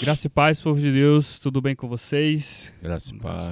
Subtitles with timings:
[0.00, 2.72] Graça e paz, povo de Deus, tudo bem com vocês?
[2.80, 3.50] Graça e paz.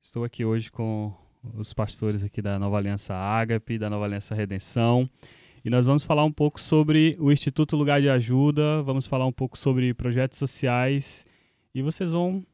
[0.00, 1.12] Estou aqui hoje com
[1.52, 5.10] os pastores aqui da Nova Aliança Ágape, da Nova Aliança Redenção,
[5.64, 9.32] e nós vamos falar um pouco sobre o Instituto Lugar de Ajuda, vamos falar um
[9.32, 11.24] pouco sobre projetos sociais,
[11.74, 12.46] e vocês vão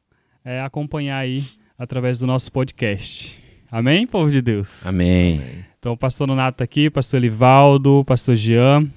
[0.43, 1.45] é, acompanhar aí
[1.77, 3.39] através do nosso podcast.
[3.71, 4.83] Amém, povo de Deus?
[4.83, 5.63] Amém.
[5.77, 8.89] Então, o pastor Nonato aqui, pastor Elivaldo, pastor Jean,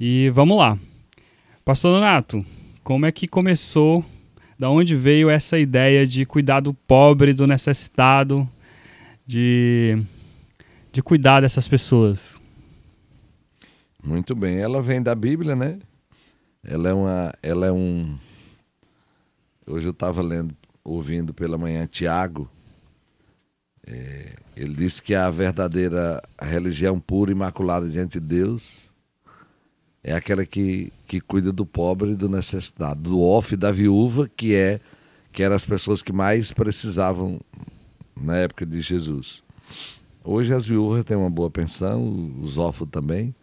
[0.00, 0.78] e vamos lá.
[1.64, 2.44] Pastor Donato,
[2.82, 4.04] como é que começou,
[4.58, 8.48] da onde veio essa ideia de cuidar do pobre, do necessitado,
[9.26, 10.02] de,
[10.92, 12.40] de cuidar dessas pessoas?
[14.02, 15.78] Muito bem, ela vem da Bíblia, né?
[16.64, 18.18] Ela é uma, ela é um.
[19.66, 22.50] Hoje eu estava lendo, ouvindo pela manhã Tiago.
[23.86, 28.89] É, ele disse que a verdadeira religião pura e imaculada diante de Deus
[30.02, 34.54] é aquela que, que cuida do pobre e do necessitado, do e da viúva, que
[34.54, 34.80] é
[35.32, 37.40] que eram as pessoas que mais precisavam
[38.20, 39.42] na época de Jesus.
[40.24, 43.34] Hoje as viúvas têm uma boa pensão, os órfãos também,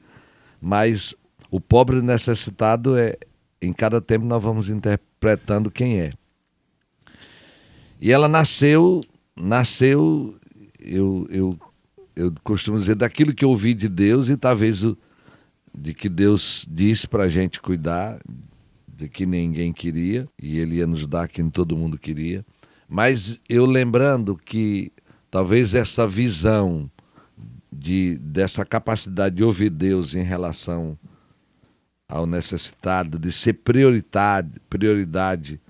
[0.62, 1.16] mas
[1.50, 3.16] o pobre necessitado é
[3.62, 6.14] em cada tempo nós vamos interpretando quem é.
[8.00, 9.02] E ela nasceu,
[9.36, 10.36] nasceu,
[10.80, 11.60] eu, eu,
[12.16, 14.95] eu costumo dizer, daquilo que ouvi de Deus e talvez o,
[15.78, 18.20] de que Deus disse para a gente cuidar,
[18.88, 22.44] de que ninguém queria, e Ele ia nos dar quem todo mundo queria.
[22.89, 24.92] Mas eu lembrando que
[25.30, 26.89] talvez essa visão
[27.72, 30.98] de, dessa capacidade de ouvir Deus em relação
[32.09, 35.61] ao necessitado, de ser prioridade, prioridade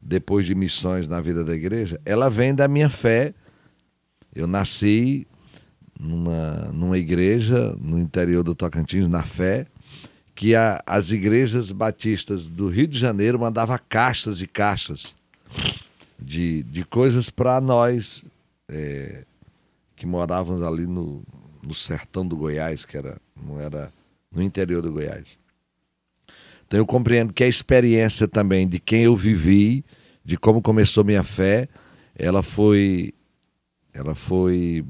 [0.00, 3.34] depois de missões na vida da igreja, ela vem da minha fé.
[4.34, 5.26] Eu nasci
[6.00, 9.66] numa, numa igreja no interior do Tocantins, na fé,
[10.34, 15.14] que a, as igrejas batistas do Rio de Janeiro mandavam caixas e caixas
[16.18, 18.24] de, de coisas para nós
[18.68, 19.24] é,
[19.94, 21.22] que morávamos ali no,
[21.62, 23.92] no sertão do Goiás, que era, não era
[24.32, 25.38] no interior do Goiás.
[26.66, 29.84] Então eu compreendo que a experiência também de quem eu vivi,
[30.24, 31.68] de como começou minha fé,
[32.14, 33.12] ela foi
[33.92, 34.84] ela foi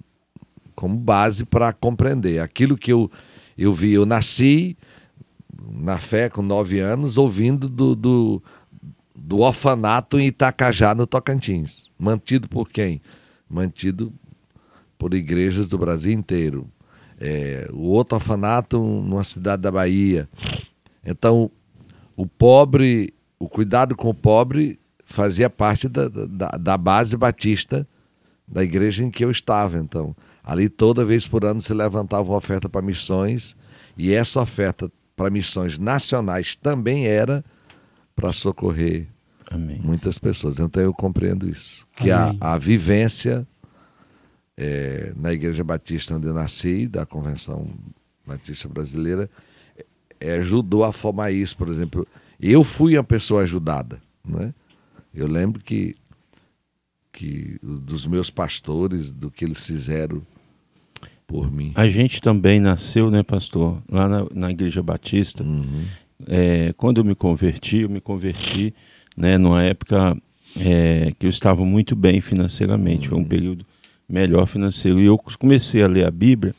[0.80, 2.40] como base para compreender.
[2.40, 3.10] Aquilo que eu,
[3.56, 4.78] eu vi, eu nasci
[5.70, 8.42] na fé com nove anos, ouvindo do, do,
[9.14, 11.90] do orfanato em Itacajá, no Tocantins.
[11.98, 13.02] Mantido por quem?
[13.46, 14.10] Mantido
[14.96, 16.66] por igrejas do Brasil inteiro.
[17.20, 20.26] É, o outro orfanato numa cidade da Bahia.
[21.04, 21.50] Então,
[22.16, 27.86] o pobre, o cuidado com o pobre fazia parte da, da, da base batista
[28.48, 29.76] da igreja em que eu estava.
[29.76, 30.16] Então,
[30.50, 33.54] Ali toda vez por ano se levantava uma oferta para missões
[33.96, 37.44] e essa oferta para missões nacionais também era
[38.16, 39.06] para socorrer
[39.48, 39.80] Amém.
[39.80, 40.58] muitas pessoas.
[40.58, 41.86] Então eu compreendo isso.
[41.94, 43.46] Que a, a, vivência
[44.56, 47.70] é, na Igreja Batista onde eu nasci, da Convenção
[48.26, 49.30] Batista Brasileira,
[50.20, 51.56] é, ajudou a formar isso.
[51.56, 52.04] Por exemplo,
[52.40, 54.02] eu fui uma pessoa ajudada.
[54.26, 54.52] Né?
[55.14, 55.94] Eu lembro que,
[57.12, 60.20] que dos meus pastores, do que eles fizeram
[61.30, 61.70] por mim.
[61.76, 65.44] A gente também nasceu, né, pastor, lá na, na Igreja Batista.
[65.44, 65.84] Uhum.
[66.26, 68.74] É, quando eu me converti, eu me converti
[69.16, 70.16] né, numa época
[70.58, 73.14] é, que eu estava muito bem financeiramente, uhum.
[73.14, 73.64] foi um período
[74.08, 75.00] melhor financeiro.
[75.00, 76.52] E eu comecei a ler a Bíblia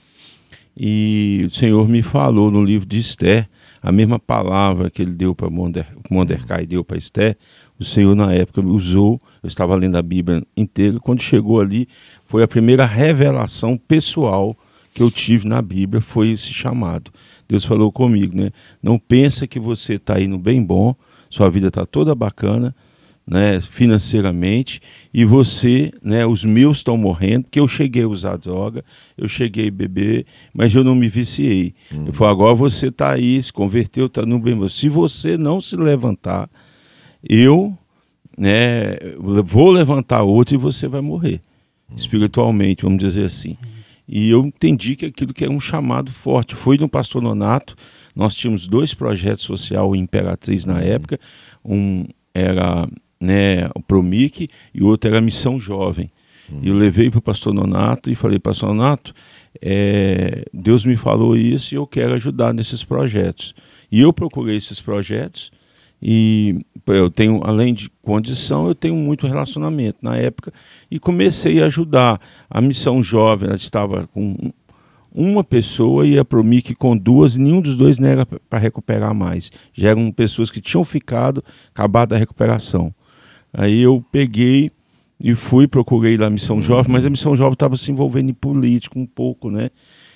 [0.75, 3.49] e o Senhor me falou no livro de Esther,
[3.81, 5.49] a mesma palavra que ele deu para
[6.09, 7.35] Mordecai, deu para Esther,
[7.77, 11.89] o Senhor na época usou, eu estava lendo a Bíblia inteira, quando chegou ali,
[12.31, 14.55] foi a primeira revelação pessoal
[14.93, 17.11] que eu tive na Bíblia, foi esse chamado.
[17.45, 18.51] Deus falou comigo, né?
[18.81, 20.95] Não pensa que você está indo bem bom,
[21.29, 22.73] sua vida está toda bacana,
[23.27, 24.81] né, financeiramente,
[25.13, 28.81] e você, né, os meus estão morrendo, que eu cheguei a usar droga,
[29.17, 31.73] eu cheguei a beber, mas eu não me viciei.
[31.91, 32.05] Uhum.
[32.07, 34.69] Eu falei, agora você está aí, se converteu, está no bem.
[34.69, 36.49] Se você não se levantar,
[37.21, 37.77] eu
[38.37, 41.41] né, vou levantar outro e você vai morrer.
[41.95, 43.57] Espiritualmente, vamos dizer assim.
[44.07, 46.55] E eu entendi que aquilo que é um chamado forte.
[46.55, 47.75] Foi no Pastor Nonato,
[48.15, 50.79] nós tínhamos dois projetos social em Imperatriz na uhum.
[50.79, 51.19] época,
[51.63, 52.87] um era
[53.19, 56.11] né, o Promic e o outro era a Missão Jovem.
[56.49, 56.59] Uhum.
[56.61, 59.13] E eu levei para o Pastor Nonato e falei, Pastor Nonato,
[59.61, 63.53] é, Deus me falou isso e eu quero ajudar nesses projetos.
[63.91, 65.51] E eu procurei esses projetos
[66.01, 70.51] e eu tenho, além de condição, eu tenho muito relacionamento na época
[70.89, 72.19] e comecei a ajudar.
[72.49, 74.51] A missão jovem ela estava com
[75.13, 79.13] uma pessoa ia para o MIC com duas, e nenhum dos dois nega para recuperar
[79.13, 79.51] mais.
[79.73, 81.43] Já eram pessoas que tinham ficado,
[81.73, 82.93] acabado a recuperação.
[83.53, 84.71] Aí eu peguei
[85.19, 86.61] e fui, procurei lá a Missão uhum.
[86.61, 89.69] Jovem, mas a Missão Jovem estava se envolvendo em político um pouco, né?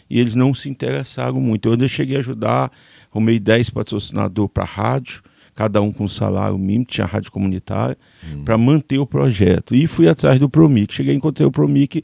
[0.09, 1.67] E eles não se interessaram muito.
[1.67, 2.71] Eu ainda cheguei a ajudar,
[3.11, 5.21] arrumei 10 patrocinadores para rádio,
[5.55, 7.97] cada um com salário mínimo, tinha rádio comunitária,
[8.29, 8.43] uhum.
[8.43, 9.73] para manter o projeto.
[9.73, 10.93] E fui atrás do Promic.
[10.93, 12.03] Cheguei, encontrei o Promic,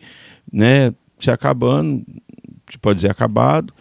[0.51, 2.03] né, se acabando,
[2.81, 3.73] pode dizer acabado.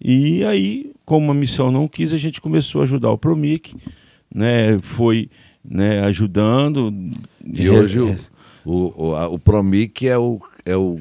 [0.00, 3.76] E aí, como a missão não quis, a gente começou a ajudar o Promic,
[4.34, 5.28] né, foi
[5.62, 6.92] né, ajudando.
[7.44, 8.16] E hoje o,
[8.64, 11.00] o, o, o Promic é o, é o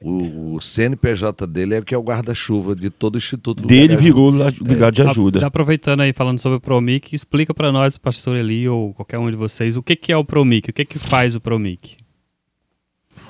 [0.00, 3.66] o, o, CNPJ dele é o que é o guarda-chuva de todo o Instituto.
[3.66, 5.40] Dele virou ligado de ajuda.
[5.40, 9.30] Já aproveitando aí, falando sobre o Promic, explica para nós, pastor Eli ou qualquer um
[9.30, 11.96] de vocês, o que, que é o Promic, o que, que faz o Promic?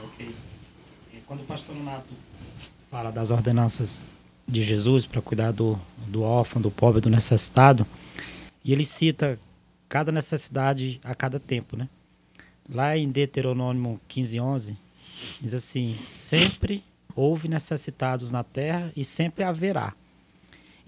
[0.05, 0.29] Ok.
[1.27, 2.15] Quando o pastor Nato
[2.91, 4.07] fala das ordenanças
[4.47, 7.87] de Jesus para cuidar do, do órfão, do pobre, do necessitado,
[8.65, 9.39] e ele cita
[9.89, 11.89] cada necessidade a cada tempo, né?
[12.69, 14.77] Lá em Deuteronômio 15, 11,
[15.41, 16.85] diz assim: sempre
[17.15, 19.95] houve necessitados na terra e sempre haverá.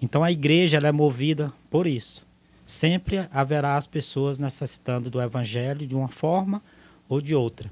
[0.01, 2.25] Então a igreja é movida por isso.
[2.65, 6.61] Sempre haverá as pessoas necessitando do evangelho de uma forma
[7.07, 7.69] ou de outra.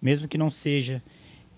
[0.00, 1.02] Mesmo que não seja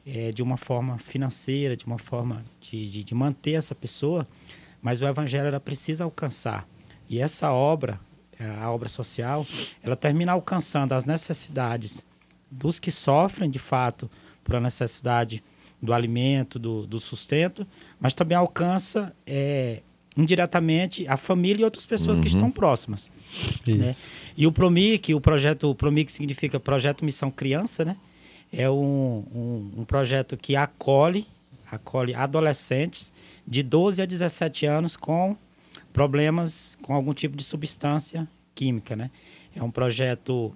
[0.06, 4.26] é, de uma forma financeira, de uma forma de, de, de manter essa pessoa,
[4.80, 6.66] mas o evangelho ela precisa alcançar.
[7.08, 8.00] E essa obra,
[8.60, 9.44] a obra social,
[9.82, 12.06] ela termina alcançando as necessidades
[12.50, 14.10] dos que sofrem de fato
[14.48, 15.44] por a necessidade
[15.80, 17.66] do alimento, do, do sustento,
[18.00, 19.82] mas também alcança é,
[20.16, 22.22] indiretamente a família e outras pessoas uhum.
[22.22, 23.10] que estão próximas.
[23.66, 23.94] Né?
[24.36, 27.96] E o PROMIC, o projeto o PROMIC significa Projeto Missão Criança, né?
[28.50, 31.26] É um, um, um, projeto que acolhe,
[31.70, 33.12] acolhe adolescentes
[33.46, 35.36] de 12 a 17 anos com
[35.92, 39.10] problemas com algum tipo de substância química, né?
[39.54, 40.54] É um projeto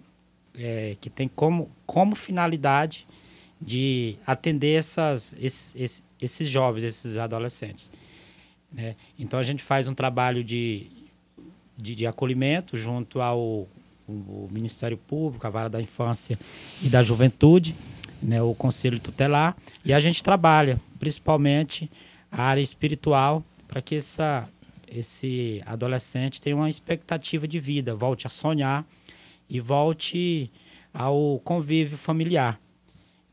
[0.55, 3.07] é, que tem como, como finalidade
[3.63, 7.91] de atender essas, esses, esses jovens, esses adolescentes.
[8.73, 8.97] Né?
[9.19, 10.87] Então a gente faz um trabalho de,
[11.77, 13.69] de, de acolhimento junto ao
[14.09, 16.39] o Ministério Público, a Vara da Infância
[16.83, 17.75] e da Juventude,
[18.21, 21.91] né, o Conselho Tutelar, e a gente trabalha principalmente
[22.31, 24.49] a área espiritual para que essa,
[24.89, 28.85] esse adolescente tenha uma expectativa de vida, volte a sonhar
[29.49, 30.51] e volte
[30.93, 32.61] ao convívio familiar.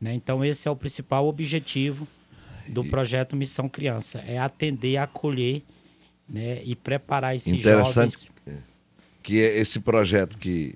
[0.00, 0.14] Né?
[0.14, 2.08] Então, esse é o principal objetivo
[2.66, 5.62] do projeto Missão Criança, é atender, acolher
[6.28, 6.62] né?
[6.64, 8.62] e preparar esses Interessante jovens.
[9.22, 10.74] que é esse projeto que,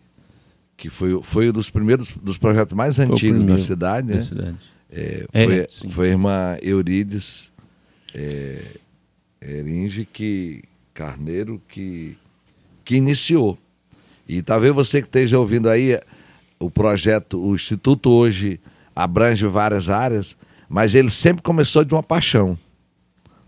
[0.77, 4.23] que foi, foi um dos primeiros, dos projetos mais antigos da cidade, né?
[4.23, 4.57] Cidade.
[4.91, 7.51] É, foi, é, foi a irmã Eurides
[8.15, 8.61] é,
[9.41, 10.63] Eringe que,
[10.93, 12.17] Carneiro que,
[12.85, 13.59] que iniciou.
[14.29, 16.01] E talvez você que esteja ouvindo aí,
[16.59, 18.61] o projeto, o Instituto hoje
[18.95, 20.37] abrange várias áreas,
[20.69, 22.59] mas ele sempre começou de uma paixão.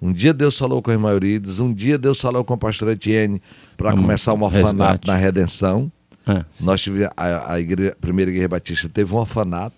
[0.00, 2.90] Um dia Deus falou com a irmã Eurides, um dia Deus falou com o pastor
[2.90, 3.40] Etienne
[3.76, 5.06] para começar um orfanato resgate.
[5.06, 5.90] na Redenção.
[6.26, 9.76] Ah, Nós tivemos, a, a, igreja, a, primeira igreja batista teve um orfanato,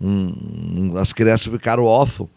[0.00, 0.34] um,
[0.76, 2.30] um, as crianças ficaram órfãos.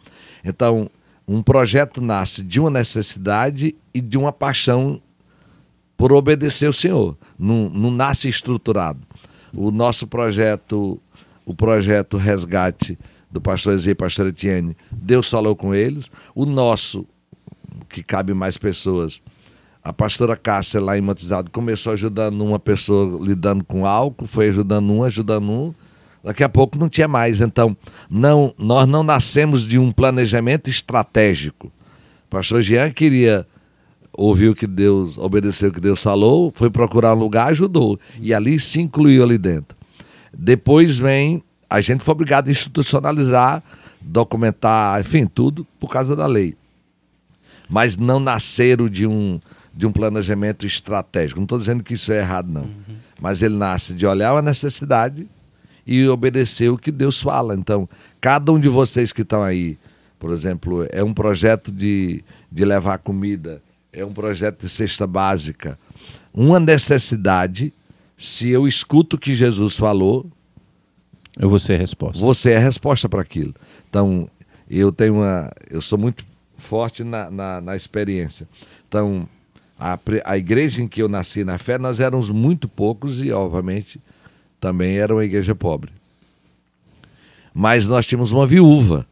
[0.43, 0.89] Então,
[1.27, 5.01] um projeto nasce de uma necessidade e de uma paixão
[5.97, 7.17] por obedecer o Senhor.
[7.37, 8.99] Não, não nasce estruturado.
[9.53, 11.01] O nosso projeto
[11.47, 12.99] o projeto Resgate
[13.31, 16.11] do pastor Ezê e pastor Etienne, Deus falou com eles.
[16.35, 17.07] O nosso,
[17.87, 19.21] que cabe mais pessoas,
[19.81, 24.91] a pastora Cássia lá em Matizado começou ajudando uma pessoa lidando com álcool, foi ajudando
[24.91, 25.73] um, ajudando um.
[26.21, 27.39] Daqui a pouco não tinha mais.
[27.39, 27.77] Então,
[28.09, 31.67] não, nós não nascemos de um planejamento estratégico.
[32.25, 33.47] O pastor Jean queria
[34.11, 37.97] ouvir o que Deus, obedeceu o que Deus falou, foi procurar um lugar, ajudou.
[38.19, 39.76] E ali se incluiu ali dentro.
[40.39, 43.63] Depois vem, a gente foi obrigado a institucionalizar,
[43.99, 46.55] documentar, enfim, tudo por causa da lei.
[47.67, 49.41] Mas não nasceram de um,
[49.73, 51.39] de um planejamento estratégico.
[51.39, 52.61] Não estou dizendo que isso é errado, não.
[52.61, 52.97] Uhum.
[53.19, 55.27] Mas ele nasce de olhar a necessidade
[55.85, 57.55] e obedecer o que Deus fala.
[57.55, 57.89] Então,
[58.21, 59.75] cada um de vocês que estão aí,
[60.19, 63.59] por exemplo, é um projeto de, de levar comida,
[63.91, 65.79] é um projeto de cesta básica,
[66.31, 67.73] uma necessidade
[68.17, 70.25] se eu escuto o que Jesus falou,
[71.39, 72.23] eu vou ser a resposta.
[72.23, 73.53] Você é a resposta para aquilo.
[73.87, 74.27] Então,
[74.69, 75.51] eu tenho uma.
[75.69, 76.25] Eu sou muito
[76.57, 78.47] forte na, na, na experiência.
[78.87, 79.29] Então,
[79.79, 84.01] a, a igreja em que eu nasci na fé, nós éramos muito poucos e, obviamente,
[84.59, 85.91] também era uma igreja pobre.
[87.53, 89.05] Mas nós tínhamos uma viúva.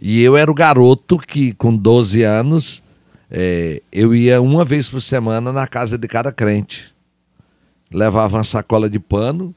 [0.00, 2.82] E eu era o garoto que, com 12 anos,
[3.28, 6.94] é, eu ia uma vez por semana na casa de cada crente.
[7.90, 9.54] Levava uma sacola de pano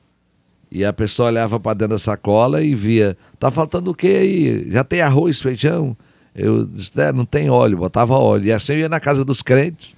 [0.72, 4.72] e a pessoa olhava para dentro da sacola e via: tá faltando o que aí?
[4.72, 5.98] Já tem arroz, feijão?
[6.34, 8.46] Eu disse: é, não tem óleo, botava óleo.
[8.46, 9.96] E assim eu ia na casa dos crentes,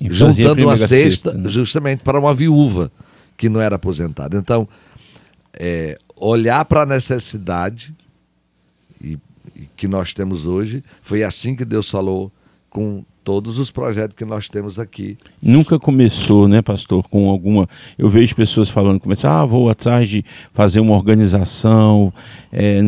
[0.00, 1.48] juntando uma cesta, cesta né?
[1.48, 2.90] justamente para uma viúva
[3.36, 4.36] que não era aposentada.
[4.36, 4.68] Então,
[5.52, 7.94] é, olhar para a necessidade
[9.00, 9.16] e,
[9.54, 12.32] e que nós temos hoje, foi assim que Deus falou
[12.68, 15.16] com todos os projetos que nós temos aqui.
[15.40, 17.68] Nunca começou, né, pastor, com alguma.
[17.98, 22.12] Eu vejo pessoas falando, começar, ah, vou atrás de fazer uma organização,
[22.52, 22.80] é,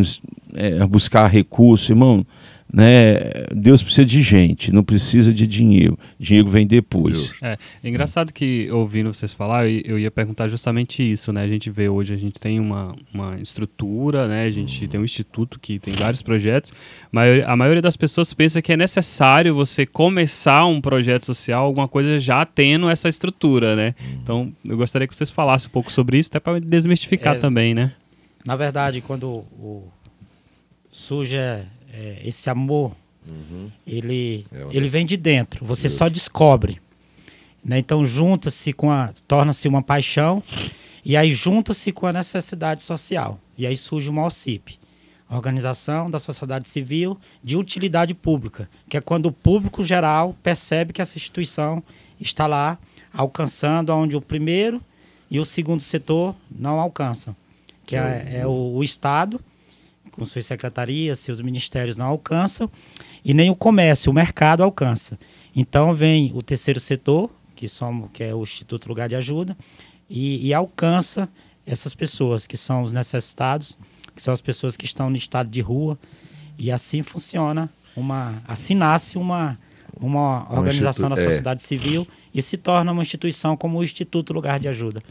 [0.54, 2.26] é, buscar recurso, irmão
[2.72, 3.44] né?
[3.54, 5.98] Deus precisa de gente, não precisa de dinheiro.
[6.18, 7.32] Dinheiro vem depois.
[7.42, 11.42] É, é engraçado que ouvindo vocês falar, eu, eu, ia perguntar justamente isso, né?
[11.42, 14.44] A gente vê hoje, a gente tem uma, uma estrutura, né?
[14.44, 16.72] A gente tem um instituto que tem vários projetos,
[17.10, 21.88] mas a maioria das pessoas pensa que é necessário você começar um projeto social, alguma
[21.88, 23.94] coisa já tendo essa estrutura, né?
[24.22, 27.74] Então, eu gostaria que vocês falassem um pouco sobre isso, até para desmistificar é, também,
[27.74, 27.92] né?
[28.46, 29.88] Na verdade, quando o,
[30.90, 31.36] surge
[31.92, 32.92] é, esse amor,
[33.26, 33.70] uhum.
[33.86, 35.64] ele, é ele vem de dentro.
[35.64, 36.80] Você só descobre.
[37.64, 37.78] Né?
[37.78, 39.12] Então junta-se com a.
[39.28, 40.42] torna-se uma paixão
[41.04, 43.38] e aí junta-se com a necessidade social.
[43.56, 44.80] E aí surge uma OCIP.
[45.28, 51.00] Organização da Sociedade Civil de Utilidade Pública, que é quando o público geral percebe que
[51.00, 51.82] essa instituição
[52.20, 52.78] está lá
[53.14, 54.82] alcançando onde o primeiro
[55.30, 57.34] e o segundo setor não alcançam,
[57.86, 59.40] que é, é o, o Estado
[60.12, 62.70] com suas secretarias, seus ministérios não alcançam,
[63.24, 65.18] e nem o comércio, o mercado alcança.
[65.54, 69.56] Então vem o terceiro setor, que, somos, que é o Instituto Lugar de Ajuda,
[70.08, 71.28] e, e alcança
[71.66, 73.76] essas pessoas que são os necessitados,
[74.14, 75.98] que são as pessoas que estão no estado de rua,
[76.58, 79.58] e assim funciona uma, assim nasce uma,
[79.98, 81.24] uma organização da é.
[81.24, 81.64] sociedade é.
[81.64, 85.02] civil e se torna uma instituição como o Instituto Lugar de Ajuda.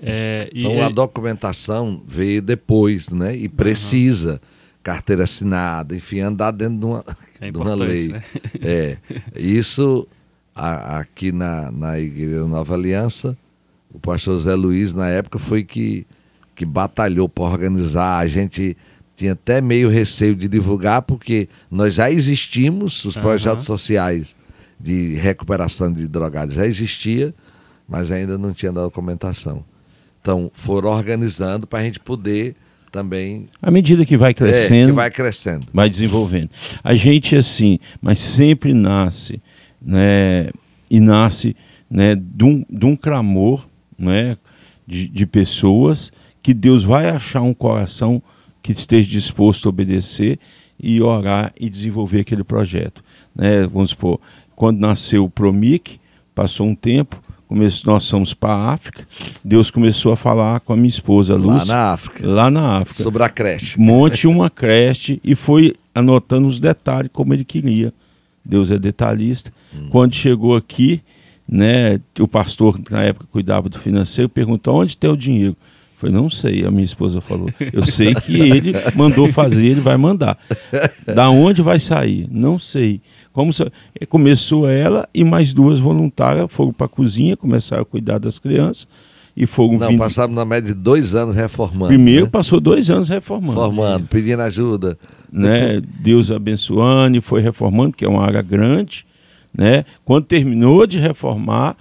[0.00, 3.36] É, então a documentação veio depois, né?
[3.36, 4.32] E precisa.
[4.32, 4.64] Uhum.
[4.82, 7.04] Carteira assinada, enfim, andar dentro de uma,
[7.40, 8.08] é de uma lei.
[8.08, 8.22] Né?
[8.60, 8.98] É.
[9.34, 10.06] Isso
[10.54, 13.36] a, aqui na, na Igreja Nova Aliança,
[13.92, 16.06] o pastor Zé Luiz, na época, foi que,
[16.54, 18.18] que batalhou para organizar.
[18.18, 18.76] A gente
[19.16, 23.76] tinha até meio receio de divulgar, porque nós já existimos, os projetos uhum.
[23.76, 24.36] sociais
[24.78, 27.34] de recuperação de drogados já existia,
[27.88, 29.64] mas ainda não tinha documentação.
[30.24, 32.56] Então, foram organizando para a gente poder
[32.90, 33.46] também.
[33.60, 34.84] À medida que vai crescendo.
[34.84, 35.66] É, que vai crescendo.
[35.70, 36.48] Vai desenvolvendo.
[36.82, 39.42] A gente, assim, mas sempre nasce,
[39.82, 40.48] né?
[40.88, 41.54] E nasce
[41.90, 43.66] né, de, um, de um clamor
[43.98, 44.38] né,
[44.86, 46.10] de, de pessoas
[46.42, 48.22] que Deus vai achar um coração
[48.62, 50.38] que esteja disposto a obedecer
[50.80, 53.04] e orar e desenvolver aquele projeto.
[53.36, 53.66] Né?
[53.66, 54.18] Vamos supor,
[54.56, 56.00] quando nasceu o Promic,
[56.34, 57.22] passou um tempo,
[57.84, 59.06] nós fomos para a África,
[59.44, 61.72] Deus começou a falar com a minha esposa Lúcia.
[61.72, 62.26] Lá na África.
[62.26, 63.02] Lá na África.
[63.02, 63.78] Sobre a creche.
[63.78, 67.92] Monte uma creche e foi anotando os detalhes como ele queria.
[68.44, 69.52] Deus é detalhista.
[69.74, 69.88] Hum.
[69.90, 71.00] Quando chegou aqui,
[71.48, 75.56] né, o pastor que na época cuidava do financeiro perguntou onde tem o dinheiro.
[75.94, 77.48] Eu falei, não sei, a minha esposa falou.
[77.72, 80.38] Eu sei que ele mandou fazer, ele vai mandar.
[81.06, 82.26] Da onde vai sair?
[82.30, 83.00] Não sei.
[83.34, 83.70] Como se,
[84.08, 88.86] começou ela e mais duas voluntárias foram para a cozinha, começaram a cuidar das crianças
[89.36, 89.98] e foram Não, vindo...
[89.98, 91.88] passaram na média de dois anos reformando.
[91.88, 92.30] Primeiro né?
[92.30, 93.54] passou dois anos reformando.
[93.54, 94.96] Formando, pedindo ajuda.
[95.32, 95.82] Né?
[96.00, 99.04] Deus abençoando e foi reformando, que é uma área grande.
[99.52, 99.84] Né?
[100.04, 101.76] Quando terminou de reformar,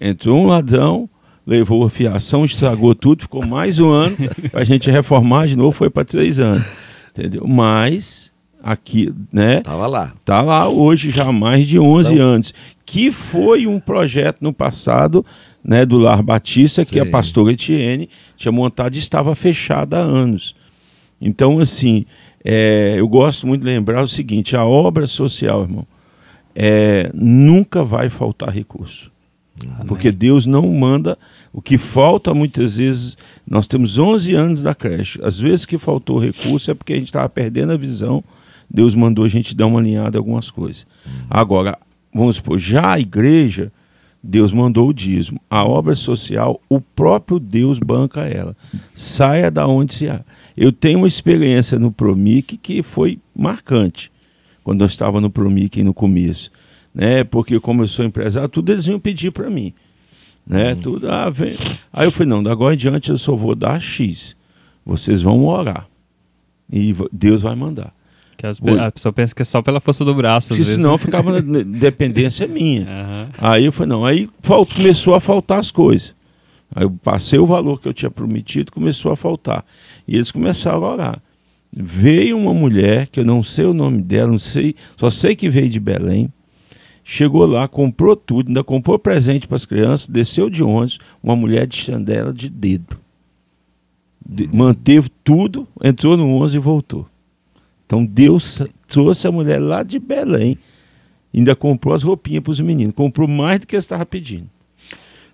[0.00, 1.10] entrou um ladrão,
[1.46, 4.16] levou a fiação, estragou tudo, ficou mais um ano
[4.50, 6.64] para a gente reformar de novo, foi para três anos.
[7.10, 7.46] Entendeu?
[7.46, 8.32] Mas
[8.64, 9.60] aqui, né?
[9.60, 10.14] Tava lá.
[10.24, 12.26] Tá lá hoje já há mais de 11 então...
[12.26, 12.54] anos,
[12.86, 15.24] que foi um projeto no passado,
[15.62, 16.90] né, do Lar Batista, Sim.
[16.90, 20.56] que a pastora Etienne tinha montado e estava fechada há anos.
[21.20, 22.06] Então, assim,
[22.42, 25.86] é, eu gosto muito de lembrar o seguinte, a obra social, irmão,
[26.54, 29.12] é, nunca vai faltar recurso.
[29.60, 29.86] Amém.
[29.86, 31.18] Porque Deus não manda
[31.52, 33.16] o que falta muitas vezes,
[33.46, 35.20] nós temos 11 anos da creche.
[35.22, 38.24] Às vezes que faltou recurso é porque a gente estava perdendo a visão
[38.70, 40.86] Deus mandou a gente dar uma alinhada em algumas coisas.
[41.28, 41.78] Agora,
[42.12, 43.72] vamos supor, já a igreja,
[44.22, 45.40] Deus mandou o dízimo.
[45.50, 48.56] A obra social, o próprio Deus banca ela.
[48.94, 50.24] Saia da onde se há.
[50.56, 54.10] Eu tenho uma experiência no Promic que foi marcante,
[54.62, 56.50] quando eu estava no Promic no começo.
[56.94, 57.24] Né?
[57.24, 59.74] Porque como eu sou empresário, tudo eles vinham pedir para mim.
[60.46, 60.72] Né?
[60.72, 60.80] Uhum.
[60.80, 61.56] Tudo, ah, vem.
[61.92, 64.36] Aí eu falei, não, da agora em diante eu só vou dar X.
[64.86, 65.86] Vocês vão orar.
[66.72, 67.92] E Deus vai mandar.
[68.44, 70.52] Que as, a pessoa pensa que é só pela força do braço.
[70.52, 70.74] Às Porque vezes.
[70.76, 72.82] senão ficava na dependência minha.
[72.88, 73.28] Aham.
[73.38, 76.14] Aí eu falei, não, aí fal- começou a faltar as coisas.
[76.74, 79.64] Aí eu passei o valor que eu tinha prometido, começou a faltar.
[80.08, 81.22] E eles começaram a orar.
[81.76, 85.48] Veio uma mulher, que eu não sei o nome dela, não sei, só sei que
[85.48, 86.32] veio de Belém.
[87.02, 91.66] Chegou lá, comprou tudo, ainda comprou presente para as crianças, desceu de ônibus, uma mulher
[91.66, 92.96] de chandela de dedo.
[94.26, 97.06] De- manteve tudo, entrou no ônibus e voltou.
[97.86, 100.58] Então Deus trouxe a mulher lá de Belém,
[101.34, 104.48] ainda comprou as roupinhas para os meninos, comprou mais do que eles estavam pedindo.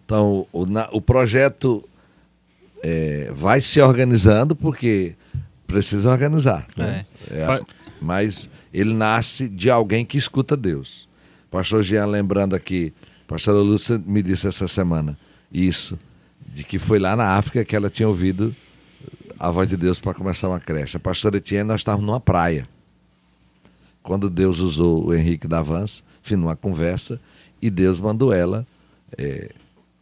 [0.04, 1.85] Então, o, na- o projeto
[2.83, 5.14] é, vai se organizando porque
[5.66, 6.66] precisa organizar.
[6.76, 7.07] né?
[7.30, 7.61] É, Pa-
[8.00, 11.09] mas ele nasce de alguém que escuta Deus.
[11.50, 12.92] Pastor Jean, lembrando aqui,
[13.28, 15.16] pastora Lúcia me disse essa semana
[15.52, 15.99] isso,
[16.54, 18.54] de que foi lá na África que ela tinha ouvido
[19.40, 20.99] a voz de Deus para começar uma creche.
[20.99, 22.68] A pastora Etienne, nós estávamos numa praia.
[24.02, 27.18] Quando Deus usou o Henrique Davans, fiz uma conversa,
[27.61, 28.66] e Deus mandou ela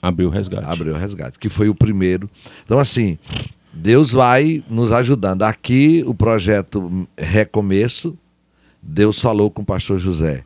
[0.01, 0.65] Abriu o resgate.
[0.65, 2.31] Abriu o resgate, que foi o primeiro.
[2.65, 3.19] Então, assim,
[3.73, 5.43] Deus vai nos ajudando.
[5.43, 8.17] Aqui, o projeto Recomeço,
[8.83, 10.45] Deus falou com o pastor José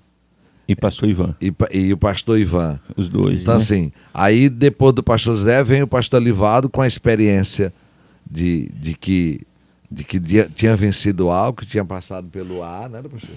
[0.66, 2.80] E pastor Ivan, e, e o pastor Ivan.
[2.96, 3.42] os dois.
[3.42, 3.61] Então, né?
[3.61, 7.72] assim, aí depois do pastor José, vem o pastor Livaldo com a experiência
[8.32, 9.40] de, de que,
[9.90, 13.36] de que dia- tinha vencido o álcool, tinha passado pelo ar, né, pastor?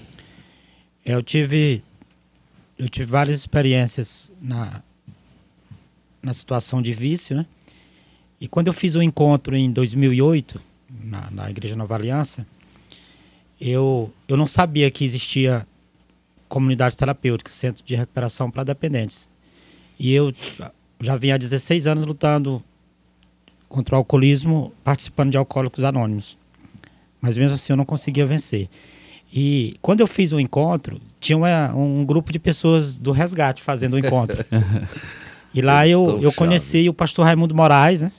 [1.04, 1.82] Eu tive
[2.78, 4.82] eu tive várias experiências na
[6.22, 7.46] na situação de vício, né?
[8.40, 10.60] E quando eu fiz o encontro em 2008
[11.04, 12.46] na, na Igreja Nova Aliança,
[13.60, 15.66] eu eu não sabia que existia
[16.48, 19.28] comunidade terapêutica, centro de recuperação para dependentes.
[19.98, 20.34] E eu
[21.00, 22.62] já vinha há 16 anos lutando
[23.68, 26.36] contra o alcoolismo, participando de Alcoólicos Anônimos.
[27.20, 28.68] Mas mesmo assim eu não conseguia vencer.
[29.32, 33.94] E quando eu fiz o encontro, tinha uma- um grupo de pessoas do resgate fazendo
[33.94, 34.44] o encontro.
[35.52, 38.12] e lá eu, eu conheci o pastor Raimundo Moraes, né?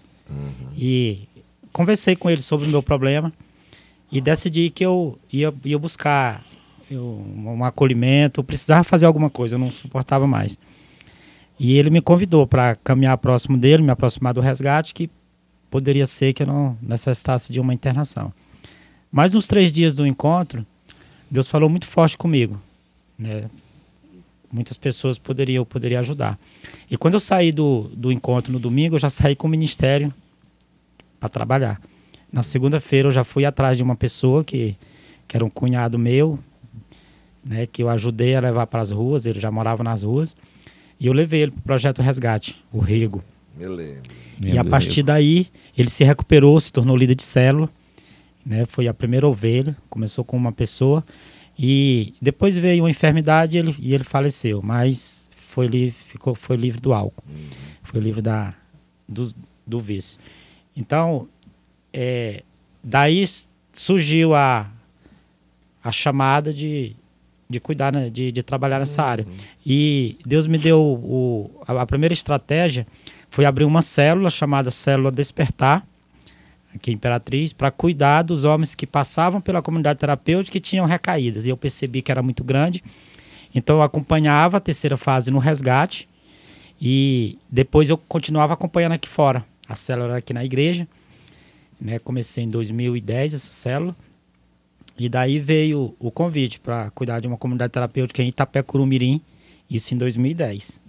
[0.77, 1.21] E
[1.71, 3.31] conversei com ele sobre o meu problema
[4.11, 6.43] e decidi que eu ia, ia buscar
[6.91, 10.57] eu- um acolhimento, eu precisava fazer alguma coisa, eu não suportava mais.
[11.59, 15.09] E ele me convidou para caminhar próximo dele, me aproximar do resgate, que
[15.69, 18.33] poderia ser que eu não necessitasse de uma internação.
[19.11, 20.65] Mas nos três dias do encontro,
[21.29, 22.59] Deus falou muito forte comigo.
[23.17, 23.49] Né?
[24.51, 26.39] Muitas pessoas poderiam, eu poderia ajudar.
[26.89, 30.13] E quando eu saí do, do encontro no domingo, eu já saí com o ministério
[31.19, 31.81] para trabalhar.
[32.31, 34.75] Na segunda-feira eu já fui atrás de uma pessoa que,
[35.27, 36.39] que era um cunhado meu,
[37.43, 40.35] né, que eu ajudei a levar para as ruas, ele já morava nas ruas,
[40.99, 43.23] e eu levei ele para o projeto Resgate, o Rego.
[43.57, 44.11] Me lembro.
[44.41, 47.69] E a partir daí, ele se recuperou, se tornou líder de célula,
[48.45, 48.65] né?
[48.67, 51.03] Foi a primeira ovelha, começou com uma pessoa
[51.57, 56.55] e depois veio uma enfermidade e ele, e ele faleceu, mas foi, li, ficou, foi
[56.55, 57.23] livre do álcool,
[57.83, 58.53] foi livre da,
[59.07, 59.33] do,
[59.65, 60.19] do vício.
[60.75, 61.27] Então,
[61.91, 62.43] é,
[62.83, 63.25] daí
[63.73, 64.71] surgiu a,
[65.83, 66.95] a chamada de,
[67.49, 69.25] de cuidar, né, de, de trabalhar nessa área.
[69.65, 72.85] E Deus me deu o, a, a primeira estratégia
[73.29, 75.85] foi abrir uma célula chamada Célula Despertar,
[76.73, 81.45] aqui em Imperatriz, para cuidar dos homens que passavam pela comunidade terapêutica e tinham recaídas.
[81.45, 82.83] E eu percebi que era muito grande.
[83.53, 86.07] Então eu acompanhava a terceira fase no resgate
[86.79, 89.45] e depois eu continuava acompanhando aqui fora.
[89.67, 90.87] A célula era aqui na igreja.
[91.79, 91.99] Né?
[91.99, 93.95] Comecei em 2010 essa célula.
[94.97, 99.21] E daí veio o convite para cuidar de uma comunidade terapêutica em Itapé-Curumirim,
[99.69, 100.81] isso em 2010.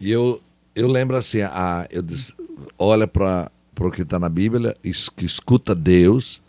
[0.00, 0.40] E eu,
[0.76, 2.34] eu lembro assim, a, eu disse,
[2.78, 6.42] olha para o que está na Bíblia, es- que escuta Deus.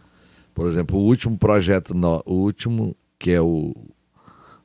[0.53, 3.73] Por exemplo, o último projeto, no- o último, que é o,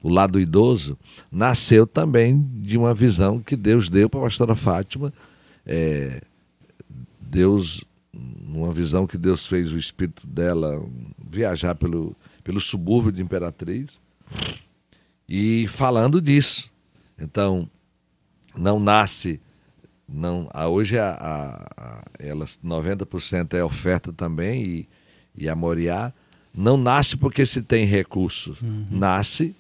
[0.02, 0.98] o Lado Idoso,
[1.30, 5.12] nasceu também de uma visão que Deus deu para a pastora Fátima.
[5.64, 6.20] É,
[7.20, 10.84] Deus, uma visão que Deus fez o espírito dela
[11.30, 14.00] viajar pelo, pelo subúrbio de Imperatriz
[15.28, 16.68] e falando disso.
[17.16, 17.70] Então,
[18.56, 19.40] não nasce
[20.12, 24.88] não a, hoje a, a, a elas 90% é oferta também e,
[25.36, 26.12] e a Moriá
[26.54, 28.58] não nasce porque se tem recursos.
[28.90, 29.56] Nasce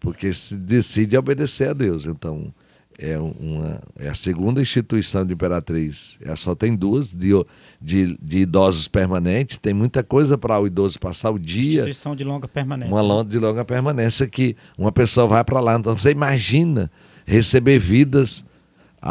[0.00, 2.06] porque se decide obedecer a Deus.
[2.06, 2.52] Então
[2.98, 6.18] é uma é a segunda instituição de Imperatriz.
[6.20, 7.32] Ela só tem duas de,
[7.80, 9.58] de, de idosos permanentes.
[9.58, 11.80] Tem muita coisa para o idoso passar o dia.
[11.80, 12.92] Instituição de longa permanência.
[12.92, 15.76] uma longa de longa permanência que uma pessoa vai para lá.
[15.76, 16.90] Então você imagina
[17.24, 18.44] receber vidas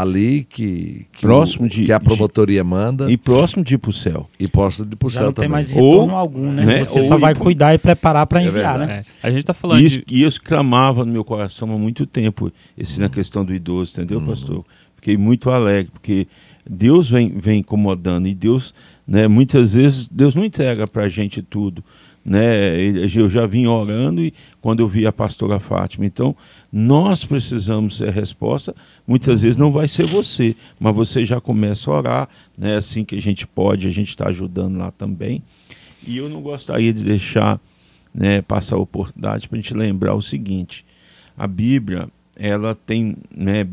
[0.01, 3.75] ali que, que, Próximo o- de- que a de- promotoria manda E e, próximo de
[3.75, 4.29] ir pro céu.
[4.51, 5.49] posso de ir pro Já céu não tem também.
[5.51, 6.65] mais Ou, retorno algum, né?
[6.65, 8.99] né, Você ou só vai ir- cuidar e preparar para É enviar, verdade.
[8.99, 9.05] né?
[9.23, 10.15] É, a gente está falando E isso, de...
[10.15, 14.21] e isso clamava no meu coração há muito tempo, esse na questão do idoso, entendeu,
[14.21, 14.65] pastor?
[14.95, 16.27] Fiquei muito alegre, porque
[16.69, 18.73] Deus vem, vem incomodando e Deus,
[19.08, 21.84] né, muitas vezes, Deus não entrega pra gente tudo.
[22.26, 22.80] Né?
[23.14, 26.06] Eu já vim orando e quando eu vi a pastora Fátima.
[26.06, 26.36] Então,
[26.74, 28.76] nós precisamos ser resposta.
[29.06, 32.78] Muitas vezes não vai ser você, mas você já começa a orar, né?
[32.78, 35.44] assim que a gente pode, a gente está ajudando lá também.
[36.06, 37.60] E eu não gostaria de deixar
[38.16, 40.86] né, passar a oportunidade para a gente lembrar o seguinte:
[41.38, 43.68] a Bíblia ela tem, né,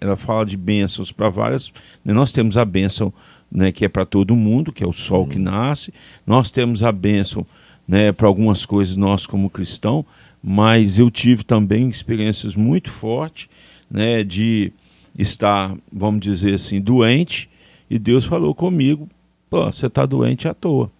[0.00, 1.72] ela fala de bênçãos para várias.
[2.04, 3.12] né, nós temos a bênção
[3.50, 5.92] né, que é para todo mundo, que é o sol que nasce.
[6.26, 7.46] Nós temos a bênção
[7.86, 10.04] né, para algumas coisas nós como cristão,
[10.42, 13.48] mas eu tive também experiências muito fortes
[13.90, 14.72] né, de
[15.18, 17.50] estar, vamos dizer assim, doente
[17.90, 19.08] e Deus falou comigo:
[19.50, 20.90] você está doente à toa.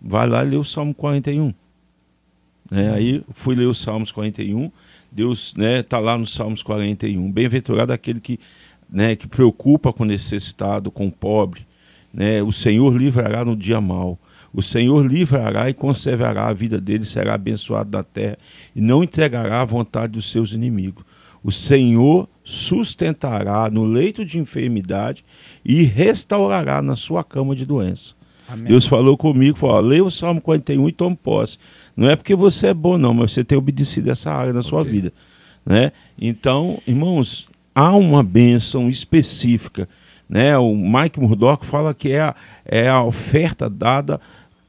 [0.00, 1.52] Vai lá e lê o Salmo 41.
[2.70, 2.94] Né?
[2.94, 4.70] Aí fui ler os Salmos 41.
[5.10, 7.30] Deus né, tá lá no Salmos 41.
[7.30, 8.38] Bem-aventurado aquele que,
[8.88, 11.66] né, que preocupa com o necessitado, com o pobre.
[12.12, 12.42] Né?
[12.42, 14.18] O Senhor livrará no dia mau.
[14.52, 18.38] O Senhor livrará e conservará a vida dele, será abençoado na terra
[18.76, 21.04] e não entregará a vontade dos seus inimigos.
[21.42, 25.24] O Senhor sustentará no leito de enfermidade
[25.64, 28.14] e restaurará na sua cama de doença.
[28.48, 28.66] Amém.
[28.66, 31.58] Deus falou comigo, falou, ó, leia o Salmo 41 e tome posse.
[31.96, 34.82] Não é porque você é bom, não, mas você tem obedecido essa área na sua
[34.82, 34.92] Ok.
[34.92, 35.12] vida.
[35.64, 35.92] Né?
[36.20, 39.88] Então, irmãos, há uma bênção específica.
[40.28, 40.56] Né?
[40.56, 44.20] O Mike Murdock fala que é a, é a oferta dada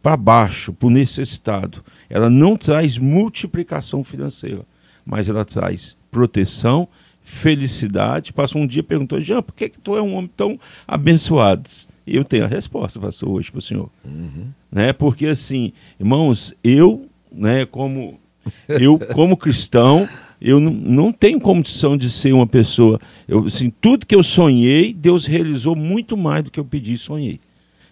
[0.01, 1.83] para baixo, para o necessitado.
[2.09, 4.61] Ela não traz multiplicação financeira,
[5.05, 6.87] mas ela traz proteção,
[7.23, 8.33] felicidade.
[8.33, 11.69] Passou um dia e perguntou, Jean, por que, que tu é um homem tão abençoado?
[12.05, 14.47] E eu tenho a resposta, pastor, hoje para o senhor Uhum.
[14.69, 14.91] né?
[14.91, 18.19] Porque assim, irmãos, eu, né, como
[18.67, 20.07] eu como cristão,
[20.41, 24.93] eu não, não tenho condição de ser uma pessoa, eu assim, tudo que eu sonhei,
[24.93, 27.39] Deus realizou muito mais do que eu pedi e sonhei.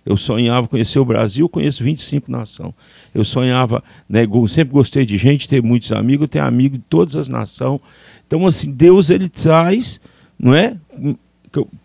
[0.05, 2.73] Eu sonhava conhecer o Brasil, conheço 25 nações.
[3.13, 7.27] Eu sonhava, né, sempre gostei de gente, ter muitos amigos, ter amigo de todas as
[7.27, 7.79] nações.
[8.25, 9.99] Então, assim, Deus ele traz,
[10.39, 10.75] não é?
[10.97, 11.15] Um-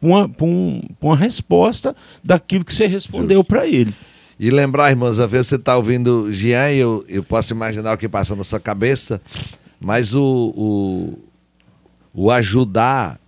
[0.01, 3.93] Uma, um- pra uma resposta daquilo que você respondeu para ele.
[4.39, 8.09] E lembrar, irmãos, às vezes você está ouvindo Jean eu, eu posso imaginar o que
[8.09, 9.21] passa na sua cabeça,
[9.81, 10.23] mas o,
[10.57, 11.19] o,
[12.15, 13.19] o ajudar,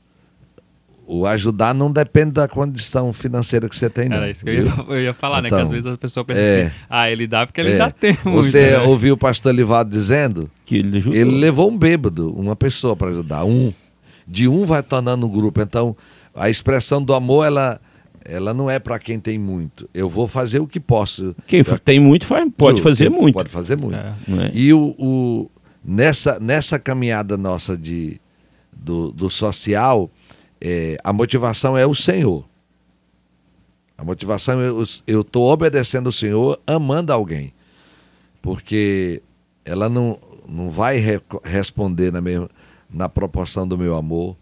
[1.06, 4.18] o ajudar não depende da condição financeira que você tem, não.
[4.18, 5.48] Era isso que eu ia, eu ia falar, né?
[5.48, 6.62] Que Então, às vezes a pessoa pensa é.
[6.66, 7.76] assim, ah, ele dá porque ele É.
[7.76, 8.36] já tem muito.
[8.44, 8.78] Você né?
[8.80, 10.50] ouviu o pastor Livaldo dizendo?
[10.64, 11.18] Que ele ajudou.
[11.18, 13.72] Ele levou um bêbado, uma pessoa para ajudar, um.
[14.26, 15.60] De um vai tornando um grupo.
[15.62, 15.96] Então,
[16.34, 17.80] a expressão do amor, ela,
[18.22, 19.88] ela não é para quem tem muito.
[19.94, 21.34] Eu vou fazer o que posso.
[21.46, 23.32] Quem tem muito faz, pode Ju, fazer quem muito.
[23.34, 23.96] Pode fazer muito.
[23.96, 24.14] É.
[24.44, 24.50] é?
[24.52, 25.50] E o, o-
[25.84, 28.20] nessa, nessa caminhada nossa de,
[28.72, 30.10] do, do social,
[30.60, 32.48] é, a motivação é o Senhor.
[33.96, 34.68] A motivação é
[35.06, 37.52] eu estou obedecendo o Senhor, amando alguém.
[38.40, 39.22] Porque
[39.64, 42.48] ela não, não vai re- responder na, mesma,
[42.88, 44.36] na proporção do meu amor,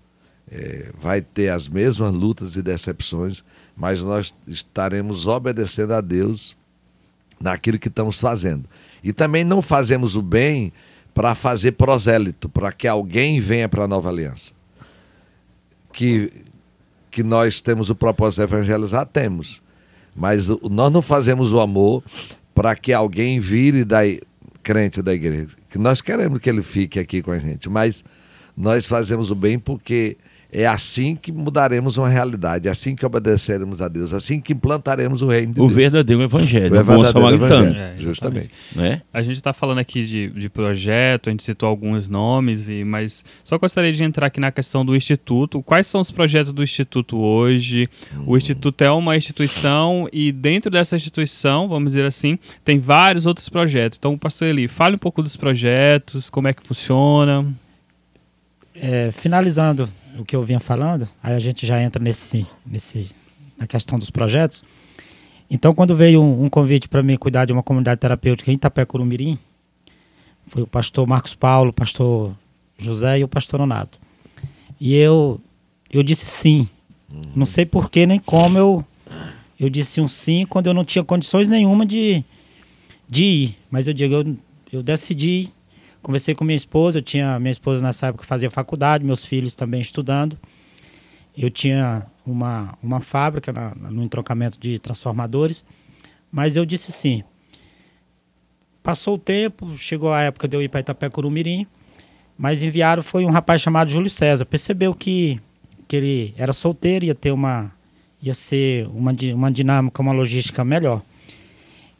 [0.50, 3.42] é, vai ter as mesmas lutas e decepções,
[3.74, 6.56] mas nós estaremos obedecendo a Deus
[7.40, 8.68] naquilo que estamos fazendo.
[9.02, 10.72] E também não fazemos o bem
[11.16, 14.52] para fazer prosélito, para que alguém venha para a nova aliança.
[15.90, 16.30] Que,
[17.10, 19.62] que nós temos o propósito de evangelizar, temos.
[20.14, 22.04] Mas nós não fazemos o amor
[22.54, 24.00] para que alguém vire da,
[24.62, 25.56] crente da igreja.
[25.70, 28.04] Que nós queremos que ele fique aqui com a gente, mas
[28.54, 30.18] nós fazemos o bem porque
[30.58, 35.20] é assim que mudaremos uma realidade, é assim que obedeceremos a Deus, assim que implantaremos
[35.20, 35.74] o reino de O Deus.
[35.74, 37.64] verdadeiro evangelho, O o bom verdadeiro samaritano.
[37.66, 38.50] evangelho, É, justamente.
[38.74, 39.02] Né?
[39.12, 43.22] A gente está falando aqui de, de projeto, a gente citou alguns nomes, e, mas
[43.44, 45.62] só gostaria de entrar aqui na questão do Instituto.
[45.62, 47.86] Quais são os projetos do Instituto hoje?
[48.26, 53.48] O Instituto é uma instituição e dentro dessa instituição, vamos dizer assim, tem vários outros
[53.50, 53.98] projetos.
[53.98, 57.44] Então, pastor Eli, fale um pouco dos projetos, como é que funciona.
[58.74, 63.10] É, finalizando o que eu vinha falando, aí a gente já entra nesse, nesse,
[63.58, 64.62] na questão dos projetos.
[65.50, 69.38] Então, quando veio um, um convite para mim cuidar de uma comunidade terapêutica em Itapé-Curumirim,
[70.48, 72.34] foi o pastor Marcos Paulo, o pastor
[72.78, 73.98] José e o pastor Nonato.
[74.80, 75.40] E eu,
[75.90, 76.68] eu disse sim.
[77.34, 78.84] Não sei porquê nem como eu,
[79.58, 82.24] eu disse um sim quando eu não tinha condições nenhuma de,
[83.08, 83.58] de ir.
[83.70, 84.36] Mas eu digo, eu,
[84.72, 85.50] eu decidi,
[86.06, 89.80] conversei com minha esposa, eu tinha minha esposa nessa época fazia faculdade, meus filhos também
[89.80, 90.38] estudando.
[91.36, 95.64] eu tinha uma, uma fábrica na, no entrocamento de transformadores,
[96.30, 97.24] mas eu disse sim.
[98.84, 101.66] Passou o tempo, chegou a época de eu ir para Itapé Curumirim,
[102.38, 104.44] mas enviaram foi um rapaz chamado Júlio César.
[104.44, 105.40] Percebeu que,
[105.88, 107.72] que ele era solteiro, ia ter uma
[108.22, 111.02] ia ser uma, uma dinâmica, uma logística melhor.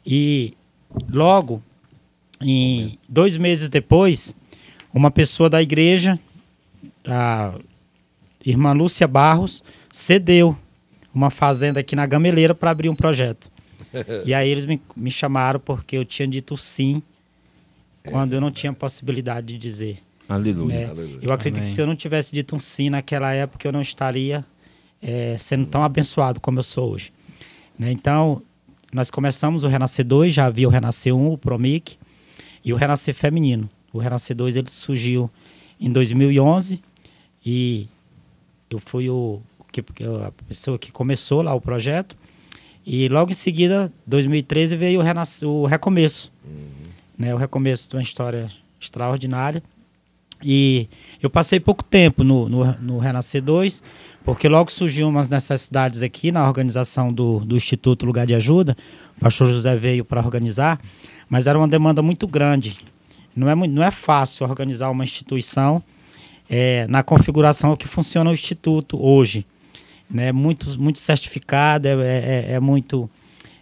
[0.05, 0.53] E
[1.09, 1.61] logo,
[2.41, 4.35] em dois meses depois,
[4.93, 6.19] uma pessoa da igreja,
[7.05, 7.53] a
[8.45, 10.57] irmã Lúcia Barros, cedeu
[11.13, 13.49] uma fazenda aqui na Gameleira para abrir um projeto.
[14.25, 17.01] e aí eles me, me chamaram porque eu tinha dito sim
[18.03, 19.99] quando eu não tinha possibilidade de dizer.
[20.29, 20.93] Aleluia.
[20.93, 21.17] Né?
[21.21, 21.69] Eu acredito Amém.
[21.69, 24.45] que se eu não tivesse dito um sim naquela época, eu não estaria
[25.01, 27.11] é, sendo tão abençoado como eu sou hoje.
[27.77, 27.91] Né?
[27.91, 28.41] Então,
[28.91, 31.97] nós começamos o Renascer 2, já havia o Renascer 1, o Promic,
[32.63, 33.69] e o Renascer Feminino.
[33.91, 35.29] O Renascer 2 ele surgiu
[35.79, 36.81] em 2011
[37.45, 37.87] e
[38.69, 39.41] eu fui o,
[39.71, 42.17] que, a pessoa que começou lá o projeto.
[42.85, 46.31] E logo em seguida, 2013, veio o, Renascer, o Recomeço.
[46.45, 46.89] Uhum.
[47.17, 47.33] Né?
[47.33, 49.61] O Recomeço de uma história extraordinária.
[50.43, 50.87] E
[51.21, 53.81] eu passei pouco tempo no, no, no Renascer 2,
[54.23, 58.77] porque logo surgiu umas necessidades aqui na organização do, do Instituto Lugar de Ajuda.
[59.17, 60.79] O pastor José veio para organizar,
[61.29, 62.77] mas era uma demanda muito grande.
[63.35, 65.83] Não é, não é fácil organizar uma instituição
[66.49, 69.45] é, na configuração que funciona o Instituto hoje.
[70.09, 70.31] Né?
[70.31, 73.09] Muito, muito certificado, é, é, é muito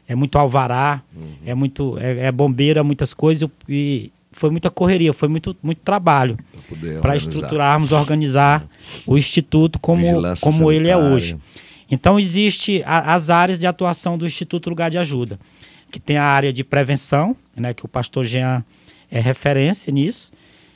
[0.08, 1.24] é muito alvará, uhum.
[1.44, 5.80] é muito é, é bombeiro, é muitas coisas e, foi muita correria, foi muito, muito
[5.80, 6.38] trabalho
[7.02, 8.68] para estruturarmos, organizar
[9.08, 10.06] o Instituto como,
[10.42, 11.38] como ele é hoje.
[11.90, 15.40] Então, existe a, as áreas de atuação do Instituto Lugar de Ajuda,
[15.92, 18.64] que tem a área de prevenção, né, que o pastor Jean
[19.10, 20.32] é referência nisso,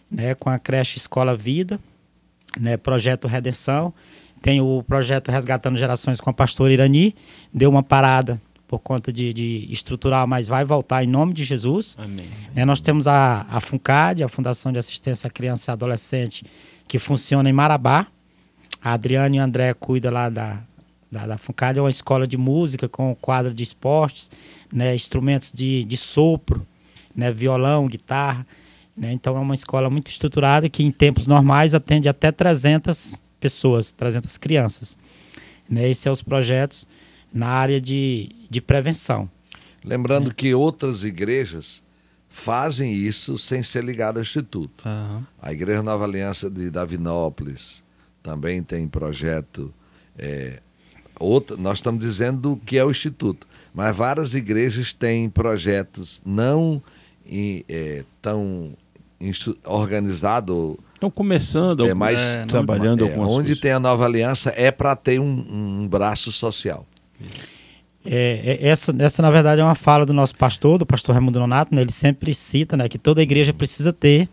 [0.09, 1.79] né, com a creche Escola Vida,
[2.59, 3.93] né, projeto Redenção,
[4.41, 7.15] tem o projeto Resgatando Gerações com a pastora Irani,
[7.53, 11.95] deu uma parada por conta de, de estrutural, mas vai voltar em nome de Jesus.
[11.97, 12.25] Amém.
[12.55, 16.45] É, nós temos a, a FUNCAD, a Fundação de Assistência à Criança e Adolescente,
[16.87, 18.05] que funciona em Marabá.
[18.81, 20.59] A Adriane e o André cuidam lá da,
[21.11, 24.29] da, da FUNCAD, é uma escola de música com quadro de esportes,
[24.71, 26.65] né, instrumentos de, de sopro,
[27.15, 28.45] né, violão, guitarra.
[28.95, 33.91] Né, então é uma escola muito estruturada que em tempos normais atende até 300 pessoas,
[33.91, 34.97] 300 crianças.
[35.69, 36.87] Né, esses são os projetos
[37.33, 39.29] na área de, de prevenção.
[39.83, 40.33] Lembrando é.
[40.33, 41.81] que outras igrejas
[42.27, 44.87] fazem isso sem ser ligado ao Instituto.
[44.87, 45.23] Uhum.
[45.41, 47.83] A Igreja Nova Aliança de Davinópolis
[48.21, 49.73] também tem projeto.
[50.17, 50.61] É,
[51.19, 56.81] outra, nós estamos dizendo que é o Instituto, mas várias igrejas têm projetos não
[57.67, 58.73] é, tão
[59.65, 60.77] organizados.
[60.93, 63.59] Estão começando, é, mas é, trabalhando é, Onde coisas.
[63.59, 66.85] tem a Nova Aliança é para ter um, um braço social.
[68.05, 71.39] É, é, essa, essa, na verdade, é uma fala do nosso pastor, do pastor Raimundo
[71.39, 71.81] Nonato, né?
[71.81, 74.29] ele sempre cita né, que toda igreja precisa ter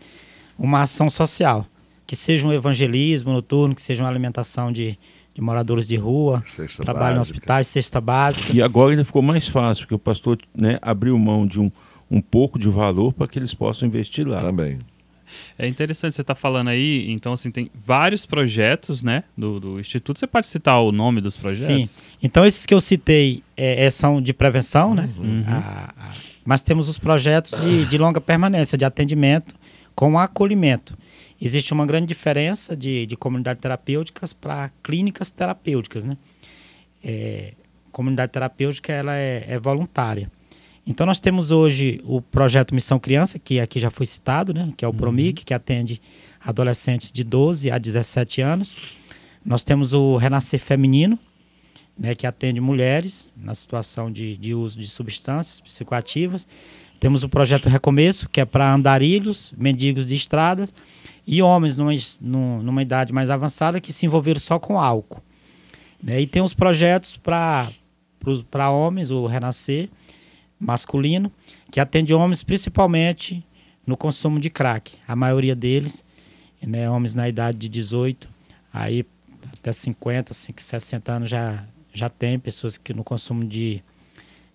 [0.57, 1.65] uma ação social,
[2.05, 4.97] que seja um evangelismo noturno, que seja uma alimentação de,
[5.37, 7.19] de moradores de rua, cesta trabalho básica.
[7.19, 8.51] em hospitais, cesta básica.
[8.51, 11.71] E agora ainda ficou mais fácil, porque o pastor né, abriu mão de um,
[12.09, 14.41] um pouco de valor para que eles possam investir lá.
[14.41, 14.79] Também.
[15.59, 19.79] É interessante você estar tá falando aí, então assim, tem vários projetos, né, do, do,
[19.79, 20.19] Instituto.
[20.19, 21.91] Você pode citar o nome dos projetos?
[21.91, 22.01] Sim.
[22.23, 25.07] Então esses que eu citei é, é são de prevenção, né?
[25.19, 25.43] Uhum.
[25.45, 26.11] A, a,
[26.43, 29.53] mas temos os projetos de, de, longa permanência, de atendimento
[29.93, 30.97] com acolhimento.
[31.39, 36.17] Existe uma grande diferença de, de comunidades terapêuticas para clínicas terapêuticas, né?
[37.03, 37.53] É,
[37.91, 40.31] comunidade terapêutica ela é, é voluntária.
[40.85, 44.73] Então nós temos hoje o projeto Missão Criança, que aqui já foi citado, né?
[44.77, 44.97] que é o uhum.
[44.97, 46.01] Promic, que atende
[46.39, 48.77] adolescentes de 12 a 17 anos.
[49.45, 51.19] Nós temos o Renascer Feminino,
[51.97, 56.47] né, que atende mulheres na situação de, de uso de substâncias psicoativas.
[56.99, 60.73] Temos o projeto Recomeço, que é para andarilhos, mendigos de estradas
[61.27, 61.91] e homens numa,
[62.63, 65.21] numa idade mais avançada que se envolveram só com álcool.
[66.01, 66.21] Né?
[66.21, 67.69] E tem os projetos para
[68.71, 69.89] homens, o Renascer,
[70.57, 71.29] masculino,
[71.69, 73.45] que atende homens principalmente
[73.85, 74.93] no consumo de crack.
[75.05, 76.03] A maioria deles,
[76.61, 78.29] né, homens na idade de 18,
[78.73, 79.05] aí
[79.59, 83.83] até 50, 60 anos já, já tem pessoas que no consumo de,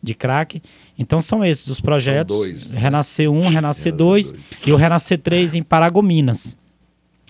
[0.03, 0.63] de crack.
[0.99, 2.35] Então são esses os projetos.
[2.35, 2.81] Dois, né?
[2.81, 4.35] Renascer 1, Renascer 2
[4.67, 6.57] e o Renascer 3 em Paragominas.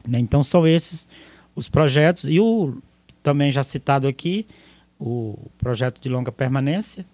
[0.06, 0.18] Né?
[0.18, 1.06] Então são esses
[1.54, 2.24] os projetos.
[2.24, 2.78] E o
[3.22, 4.46] também já citado aqui,
[4.98, 7.06] o projeto de longa permanência,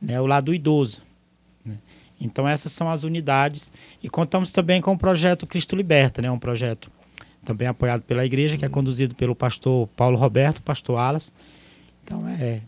[0.00, 1.02] né, o lado idoso.
[1.64, 1.78] Né?
[2.20, 6.38] Então essas são as unidades e contamos também com o projeto Cristo Liberta, né, um
[6.38, 6.90] projeto
[7.44, 11.32] também apoiado pela igreja, que é conduzido pelo pastor Paulo Roberto, pastor Alas.
[12.02, 12.60] Então, é,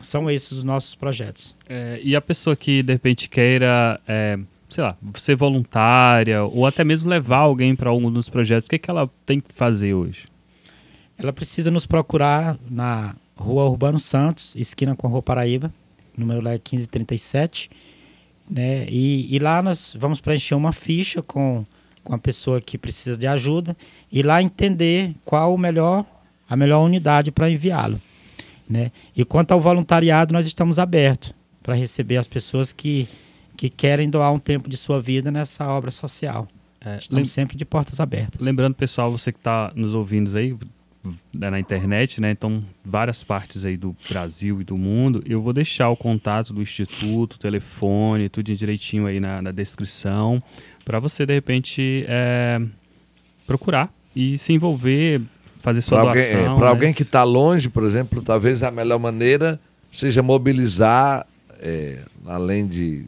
[0.00, 1.56] são esses os nossos projetos.
[1.68, 4.38] É, e a pessoa que, de repente, queira, é,
[4.72, 8.76] sei lá, ser voluntária ou até mesmo levar alguém para algum dos projetos, o que,
[8.76, 10.24] é que ela tem que fazer hoje?
[11.18, 15.72] Ela precisa nos procurar na Rua Urbano Santos, esquina com a Rua Paraíba,
[16.16, 17.70] número lá é 1537.
[18.48, 18.86] Né?
[18.88, 21.64] E, e lá nós vamos preencher uma ficha com,
[22.02, 23.76] com a pessoa que precisa de ajuda
[24.10, 26.04] e lá entender qual o melhor,
[26.48, 28.00] a melhor unidade para enviá-lo.
[28.68, 28.90] Né?
[29.16, 33.08] E quanto ao voluntariado, nós estamos abertos para receber as pessoas que,
[33.56, 36.48] que querem doar um tempo de sua vida nessa obra social.
[36.84, 38.44] É, estamos sempre de portas abertas.
[38.44, 40.56] Lembrando, pessoal, você que está nos ouvindo aí,
[41.32, 42.32] né, na internet, né?
[42.32, 45.22] Então, várias partes aí do Brasil e do mundo.
[45.24, 50.42] Eu vou deixar o contato do instituto, telefone, tudo direitinho aí na, na descrição,
[50.84, 52.60] para você de repente é,
[53.46, 55.22] procurar e se envolver,
[55.60, 56.38] fazer sua pra doação.
[56.40, 56.70] Alguém, Para né?
[56.70, 59.60] alguém que está longe, por exemplo, talvez a melhor maneira
[59.90, 61.26] seja mobilizar,
[61.60, 63.06] é, além de,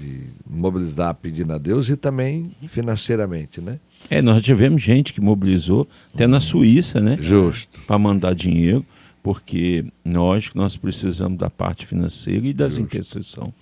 [0.00, 3.78] de mobilizar pedindo a Deus e também financeiramente, né?
[4.08, 7.16] É, nós tivemos gente que mobilizou até na Suíça, né?
[7.20, 7.78] Justo.
[7.86, 8.84] Para mandar dinheiro,
[9.22, 13.52] porque nós nós precisamos da parte financeira e das intercessão.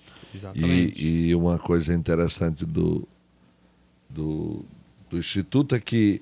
[0.55, 3.07] E, e, uma coisa interessante do,
[4.09, 4.63] do,
[5.09, 6.21] do Instituto é que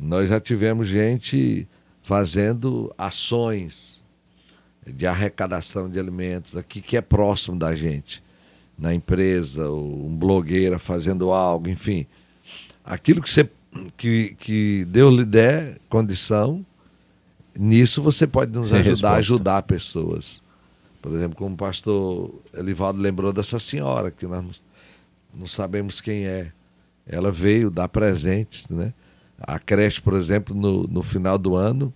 [0.00, 1.66] nós já tivemos gente
[2.02, 4.04] fazendo ações
[4.86, 8.22] de arrecadação de alimentos aqui que é próximo da gente,
[8.78, 12.06] na empresa, ou um blogueira fazendo algo, enfim
[12.86, 13.50] aquilo que, você,
[13.96, 16.64] que, que Deus lhe der condição,
[17.58, 20.40] nisso você pode nos Sem ajudar a ajudar pessoas.
[21.02, 24.50] Por exemplo, como o pastor Elivaldo lembrou dessa senhora, que nós não,
[25.40, 26.52] não sabemos quem é.
[27.06, 28.92] Ela veio dar presentes, né?
[29.38, 31.92] A creche, por exemplo, no, no final do ano,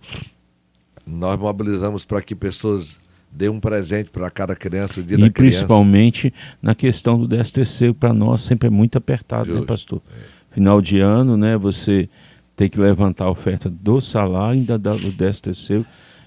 [1.05, 2.95] nós mobilizamos para que pessoas
[3.31, 5.29] dê um presente para cada criança o dia e da criança.
[5.29, 9.61] E principalmente na questão do DSTC, para nós sempre é muito apertado, né, Justo.
[9.61, 10.01] né, pastor?
[10.37, 12.09] É final de ano, né, você
[12.55, 15.85] tem que levantar a oferta do salário, ainda do 10 terceiro,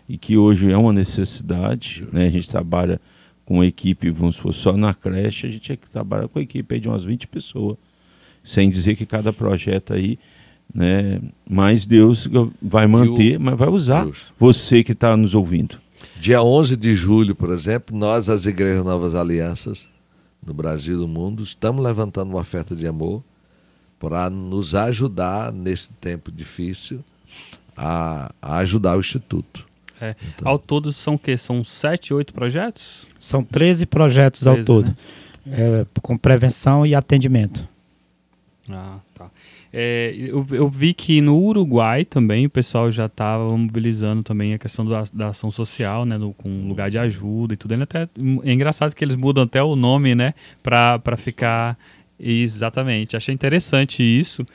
[0.08, 3.00] e que hoje é uma necessidade, né, a gente trabalha
[3.44, 6.80] com equipe, vamos supor, só na creche, a gente é que trabalha com uma equipe
[6.80, 7.76] de umas 20 pessoas,
[8.42, 10.18] sem dizer que cada projeto aí,
[10.74, 12.28] né, mais Deus
[12.60, 13.40] vai manter, o...
[13.40, 14.32] mas vai usar Deus.
[14.38, 15.83] você que está nos ouvindo.
[16.16, 19.88] Dia 11 de julho, por exemplo, nós, as Igrejas Novas Alianças,
[20.44, 23.22] no Brasil e no mundo, estamos levantando uma oferta de amor
[23.98, 27.02] para nos ajudar nesse tempo difícil
[27.76, 29.66] a, a ajudar o Instituto.
[30.00, 30.14] É.
[30.34, 31.36] Então, ao todo são o quê?
[31.36, 33.06] São sete, oito projetos?
[33.18, 34.96] São 13 projetos 13, ao todo, né?
[35.46, 37.66] é, com prevenção e atendimento.
[38.68, 38.98] Ah.
[39.76, 44.58] É, eu, eu, vi que no Uruguai também o pessoal já estava mobilizando também a
[44.58, 47.74] questão da, da ação social, né, no, com lugar de ajuda e tudo.
[47.82, 48.08] Até,
[48.44, 50.32] é engraçado que eles mudam até o nome, né,
[50.62, 51.76] para ficar
[52.18, 54.46] Exatamente, achei interessante isso.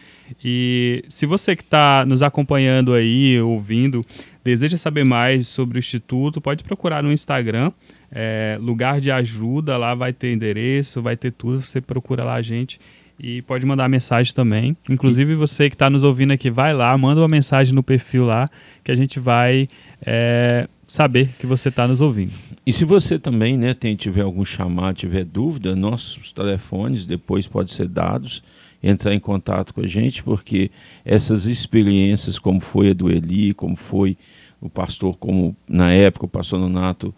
[0.41, 4.01] E se você que está nos acompanhando aí, ouvindo,
[4.41, 7.73] deseja saber mais sobre o Instituto, pode procurar no Instagram,
[8.10, 12.41] é, lugar de ajuda, lá vai ter endereço, vai ter tudo, você procura lá a
[12.41, 12.79] gente
[13.19, 14.77] e pode mandar mensagem também.
[14.89, 18.47] Inclusive você que está nos ouvindo aqui, vai lá, manda uma mensagem no perfil lá
[18.84, 19.67] que a gente vai
[20.01, 22.32] é, saber que você está nos ouvindo.
[22.65, 27.73] E se você também né, tem, tiver algum chamado, tiver dúvida, nossos telefones depois podem
[27.73, 28.41] ser dados,
[28.82, 30.71] entrar em contato com a gente, porque
[31.03, 34.17] essas experiências, como foi a do Eli, como foi
[34.62, 37.13] o pastor, como na época o pastor Nonato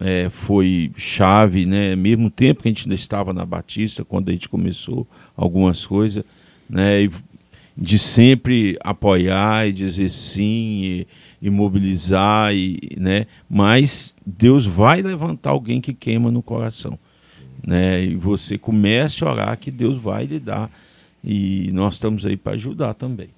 [0.00, 1.96] é, foi chave, né?
[1.96, 5.06] mesmo tempo que a gente ainda estava na Batista, quando a gente começou
[5.36, 6.24] algumas coisas,
[6.68, 7.08] né?
[7.76, 11.06] de sempre apoiar e dizer sim, e,
[11.40, 13.26] e mobilizar, e, né?
[13.48, 16.98] mas Deus vai levantar alguém que queima no coração.
[17.66, 18.04] Né?
[18.04, 20.70] E você comece a orar que Deus vai lhe dar.
[21.22, 23.28] E nós estamos aí para ajudar também.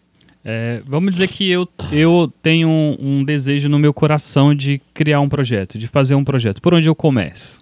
[0.45, 5.21] É, vamos dizer que eu, eu tenho um, um, desejo no meu coração de criar
[5.21, 6.63] um projeto, de fazer um projeto.
[6.63, 7.61] Por onde eu começo?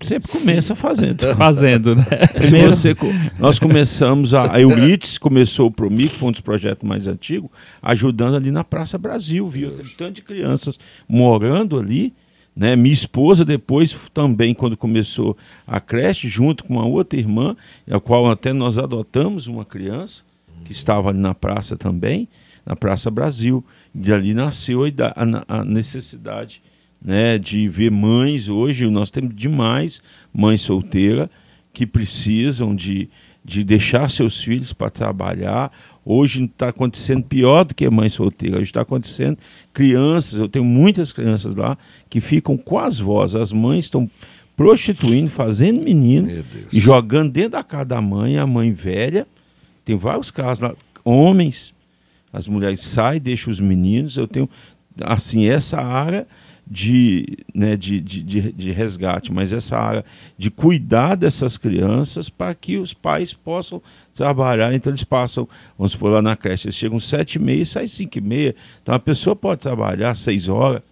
[0.00, 1.22] Sempre começa fazendo.
[1.36, 2.04] Fazendo, né?
[2.34, 2.94] Primeiro, você,
[3.38, 7.48] nós começamos, a, a Eurites começou o Promi, que foi um dos projetos mais antigos,
[7.80, 9.70] ajudando ali na Praça Brasil, viu?
[9.70, 10.76] Tem tanto de crianças
[11.08, 12.12] morando ali,
[12.54, 12.74] né?
[12.74, 17.56] Minha esposa depois também, quando começou a creche, junto com uma outra irmã,
[17.88, 20.22] a qual até nós adotamos uma criança,
[20.64, 22.28] que estava ali na praça também,
[22.64, 23.64] na Praça Brasil.
[23.94, 26.62] De ali nasceu a, a necessidade
[27.04, 30.00] né, de ver mães hoje, nós temos demais
[30.32, 31.28] mães solteiras
[31.72, 33.10] que precisam de,
[33.44, 35.72] de deixar seus filhos para trabalhar
[36.04, 38.56] Hoje está acontecendo pior do que mãe solteira.
[38.56, 39.38] Hoje está acontecendo
[39.72, 41.78] crianças, eu tenho muitas crianças lá
[42.10, 43.36] que ficam com as vozes.
[43.36, 44.10] As mães estão
[44.56, 46.28] prostituindo, fazendo menino
[46.72, 49.26] e jogando dentro da casa da mãe, a mãe velha.
[49.84, 50.74] Tem vários casos lá,
[51.04, 51.74] homens,
[52.32, 54.16] as mulheres saem, deixam os meninos.
[54.16, 54.48] Eu tenho,
[55.00, 56.26] assim, essa área
[56.66, 60.04] de, né, de, de, de, de resgate, mas essa área
[60.38, 63.82] de cuidar dessas crianças para que os pais possam
[64.14, 64.72] trabalhar.
[64.72, 67.88] Então eles passam, vamos supor, lá na creche, eles chegam sete e meia e saem
[67.88, 68.54] cinco e meia.
[68.82, 70.82] Então a pessoa pode trabalhar seis horas.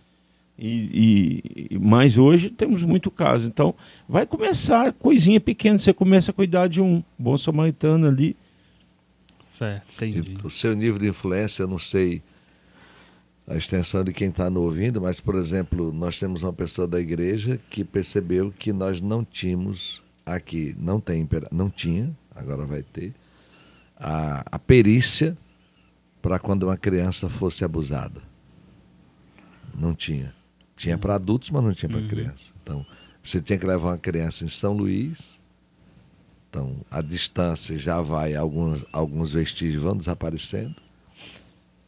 [0.59, 3.47] E, e, mas hoje temos muito caso.
[3.47, 3.75] Então
[4.07, 5.79] vai começar coisinha pequena.
[5.79, 8.37] Você começa a cuidar de um bom samaritano ali.
[9.61, 10.39] Certo, entendi.
[10.43, 12.23] E o seu nível de influência, eu não sei
[13.47, 16.99] a extensão de quem está nos ouvindo, mas, por exemplo, nós temos uma pessoa da
[16.99, 23.13] igreja que percebeu que nós não tínhamos aqui, não tem, não tinha, agora vai ter,
[23.99, 25.37] a, a perícia
[26.23, 28.23] para quando uma criança fosse abusada.
[29.75, 30.35] Não tinha.
[30.75, 32.09] Tinha para adultos, mas não tinha para uhum.
[32.09, 32.45] criança.
[32.63, 32.87] Então,
[33.23, 35.40] você tinha que levar uma criança em São Luís.
[36.51, 40.75] Então, a distância já vai, alguns, alguns vestígios vão desaparecendo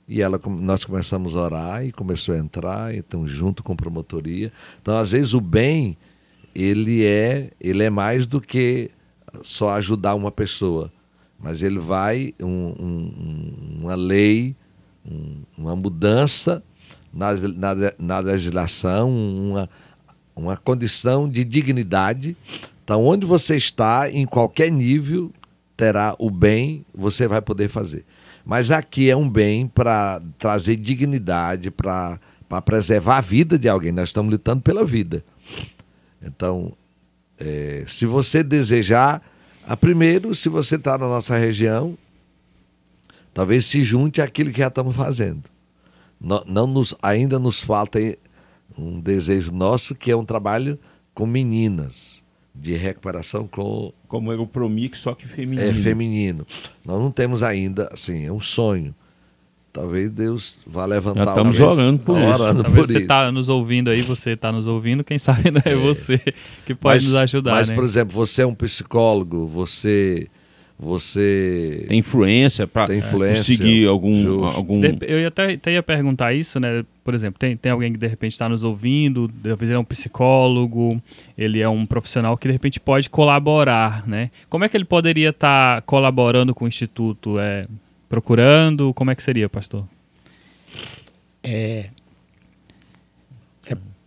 [0.07, 4.53] e ela, nós começamos a orar e começou a entrar, então junto com a promotoria.
[4.81, 5.97] Então, às vezes o bem,
[6.55, 8.91] ele é, ele é mais do que
[9.43, 10.93] só ajudar uma pessoa,
[11.39, 14.55] mas ele vai um, um, uma lei,
[15.03, 16.63] um, uma mudança
[17.13, 19.71] na, na, na legislação, uma,
[20.37, 22.37] uma condição de dignidade.
[22.85, 25.33] Então, onde você está, em qualquer nível,
[25.77, 28.05] terá o bem, você vai poder fazer.
[28.45, 32.19] Mas aqui é um bem para trazer dignidade, para
[32.65, 33.93] preservar a vida de alguém.
[33.93, 35.25] Nós estamos lutando pela vida.
[36.21, 36.73] Então,
[37.39, 39.23] é, se você desejar,
[39.67, 41.97] a primeiro, se você está na nossa região,
[43.33, 45.45] talvez se junte àquilo que já estamos fazendo.
[46.21, 47.99] Não, não nos, ainda nos falta
[48.77, 50.79] um desejo nosso que é um trabalho
[51.15, 52.22] com meninas
[52.55, 53.93] de recuperação com.
[54.09, 55.69] Como era o Promix, só que feminino.
[55.69, 56.47] É feminino.
[56.85, 58.95] Nós não temos ainda, assim, é um sonho.
[59.73, 61.25] Talvez Deus vá levantar.
[61.25, 62.29] Já estamos vez, orando por isso.
[62.29, 65.63] Orando Talvez por você está nos ouvindo aí, você está nos ouvindo, quem sabe não
[65.65, 65.75] é, é.
[65.75, 66.19] você
[66.67, 67.53] que pode mas, nos ajudar.
[67.53, 67.75] Mas, né?
[67.75, 70.29] por exemplo, você é um psicólogo, você
[70.79, 74.81] você tem influência para conseguir algum, algum...
[75.01, 76.85] Eu ia até, até, ia perguntar isso, né?
[77.05, 79.85] Por exemplo, tem, tem alguém que de repente está nos ouvindo, talvez ele é um
[79.85, 81.01] psicólogo,
[81.39, 84.31] ele é um profissional que de repente pode colaborar, né?
[84.49, 87.39] Como é que ele poderia estar tá colaborando com o Instituto?
[87.39, 87.67] É,
[88.09, 88.93] procurando?
[88.93, 89.85] Como é que seria, pastor?
[91.43, 91.87] É,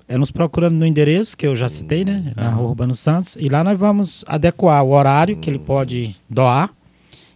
[0.08, 2.34] é, nos procurando no endereço que eu já citei, né?
[2.36, 3.36] Na Rua Urbano Santos.
[3.39, 6.70] E lá nós vamos adequar o horário que ele pode doar,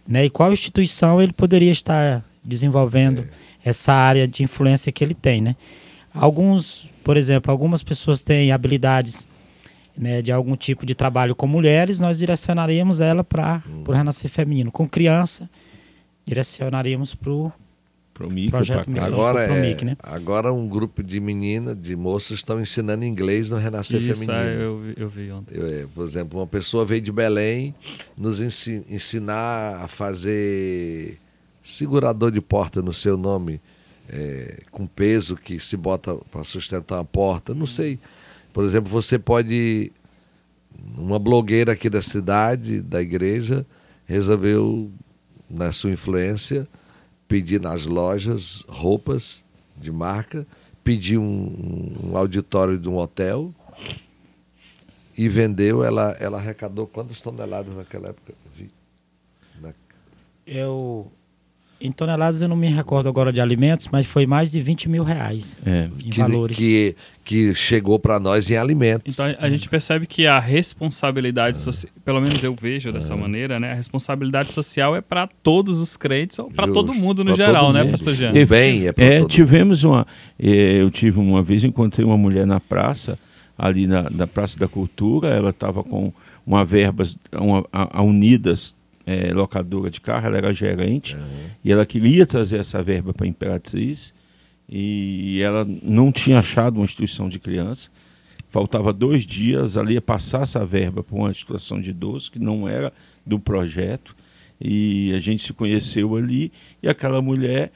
[0.06, 0.24] né?
[0.24, 3.22] E qual instituição ele poderia estar desenvolvendo
[3.64, 3.70] é.
[3.70, 5.56] essa área de influência que ele tem, né?
[6.12, 9.28] Alguns, por exemplo, algumas pessoas têm habilidades
[9.96, 14.72] né, de algum tipo de trabalho com mulheres, nós direcionaríamos ela para o Renascer Feminino.
[14.72, 15.48] Com criança,
[16.24, 17.52] direcionaríamos para o
[18.12, 19.96] Promic, projeto Missão agora, Promic, é, né?
[20.02, 24.46] agora um grupo de meninas, de moças, estão ensinando inglês no Renascer Isso, Feminino.
[24.46, 25.54] É, eu, eu vi ontem.
[25.56, 27.74] Eu, é, por exemplo, uma pessoa veio de Belém
[28.16, 31.18] nos ensinar a fazer
[31.62, 33.60] segurador de porta no seu nome,
[34.08, 37.54] é, com peso que se bota para sustentar uma porta.
[37.54, 37.98] Não sei.
[38.52, 39.92] Por exemplo, você pode.
[40.96, 43.66] Uma blogueira aqui da cidade, da igreja,
[44.06, 44.90] resolveu,
[45.48, 46.66] na sua influência,
[47.30, 49.44] pedir nas lojas roupas
[49.76, 50.44] de marca,
[50.82, 53.54] pedir um, um auditório de um hotel
[55.16, 55.84] e vendeu.
[55.84, 58.34] Ela, ela arrecadou quantas toneladas naquela época?
[60.44, 61.12] Eu
[61.80, 65.02] em toneladas eu não me recordo agora de alimentos, mas foi mais de 20 mil
[65.02, 65.88] reais é.
[66.04, 66.56] em que, valores.
[66.56, 69.14] Que, que chegou para nós em alimentos.
[69.14, 71.60] Então a, gente percebe que a responsabilidade ah.
[71.60, 73.16] social, pelo menos eu vejo dessa ah.
[73.16, 73.72] maneira, né?
[73.72, 78.14] A responsabilidade social é para todos os crentes, para todo mundo no geral, né, pastor
[78.14, 78.32] Jean?
[78.46, 80.06] Bem, é, é tivemos uma.
[80.38, 83.18] É, eu tive uma vez, encontrei uma mulher na praça,
[83.56, 86.12] ali na, na Praça da Cultura, ela estava com
[86.46, 88.74] uma verba, uma, a, a Unidas
[89.10, 91.50] é, locadora de carro, ela era gerente, uhum.
[91.64, 94.14] e ela queria trazer essa verba para a Imperatriz,
[94.68, 97.90] e ela não tinha achado uma instituição de criança.
[98.50, 102.68] Faltava dois dias, ali ia passar essa verba para uma instituição de idosos, que não
[102.68, 102.92] era
[103.26, 104.14] do projeto,
[104.60, 107.72] e a gente se conheceu ali, e aquela mulher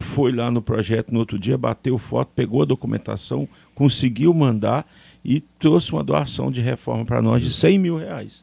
[0.00, 4.90] foi lá no projeto no outro dia, bateu foto, pegou a documentação, conseguiu mandar
[5.22, 8.42] e trouxe uma doação de reforma para nós de 100 mil reais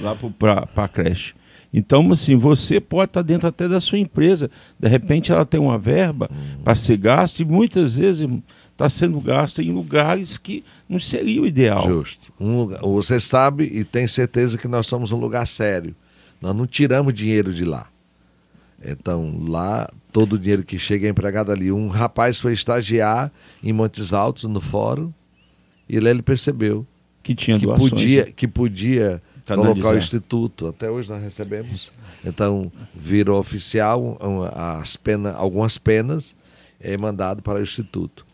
[0.00, 1.34] lá para a creche.
[1.78, 4.50] Então, assim, você pode estar dentro até da sua empresa.
[4.80, 6.30] De repente ela tem uma verba
[6.64, 8.26] para ser gasta e muitas vezes
[8.72, 11.86] está sendo gasto em lugares que não seria o ideal.
[11.86, 12.32] Justo.
[12.40, 15.94] Um lugar, você sabe e tem certeza que nós somos um lugar sério.
[16.40, 17.88] Nós não tiramos dinheiro de lá.
[18.82, 21.70] Então, lá, todo o dinheiro que chega é empregado ali.
[21.70, 23.30] Um rapaz foi estagiar
[23.62, 25.12] em Montes Altos, no fórum,
[25.86, 26.86] e lá ele percebeu
[27.22, 28.32] que tinha que doações, podia, né?
[28.34, 29.20] que podia
[29.54, 30.68] colocar o instituto.
[30.68, 31.92] Até hoje nós recebemos.
[32.24, 34.18] Então, virou oficial
[34.80, 36.34] as penas, algumas penas
[36.80, 38.26] é mandado para o instituto.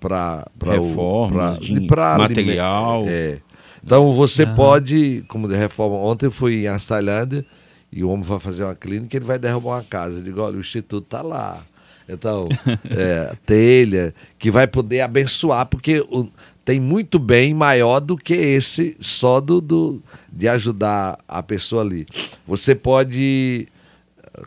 [0.00, 3.04] Para reforma, pra, material.
[3.06, 3.38] É.
[3.84, 4.54] Então você uhum.
[4.54, 7.44] pode, como de reforma, ontem eu fui em Tailândia
[7.92, 10.18] e o homem vai fazer uma clínica, ele vai derrubar uma casa.
[10.18, 11.62] Eu digo, olha, o instituto está lá.
[12.08, 12.48] Então,
[12.90, 16.28] é, telha, que vai poder abençoar, porque o,
[16.64, 20.02] tem muito bem maior do que esse só do, do
[20.32, 22.06] de ajudar a pessoa ali.
[22.46, 23.68] Você pode,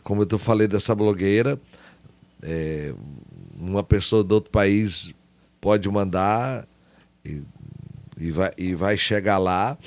[0.02, 1.60] como eu falei dessa blogueira,
[2.42, 2.92] é,
[3.58, 5.14] uma pessoa de outro país
[5.60, 6.66] pode mandar
[7.24, 7.42] e,
[8.18, 9.78] e, vai, e vai chegar lá.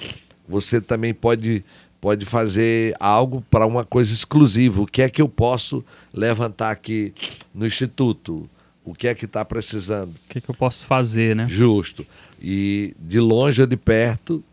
[0.48, 1.66] Você também pode,
[2.00, 4.82] pode fazer algo para uma coisa exclusiva.
[4.82, 7.14] O que é que eu posso levantar aqui
[7.54, 8.50] no Instituto?
[8.92, 10.12] O que é que está precisando?
[10.12, 11.48] O que, é que eu posso fazer, né?
[11.48, 12.06] Justo.
[12.42, 14.44] E de longe ou de perto,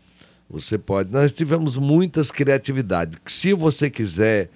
[0.49, 1.11] você pode.
[1.11, 3.19] Nós tivemos muitas criatividades.
[3.27, 4.49] Se você quiser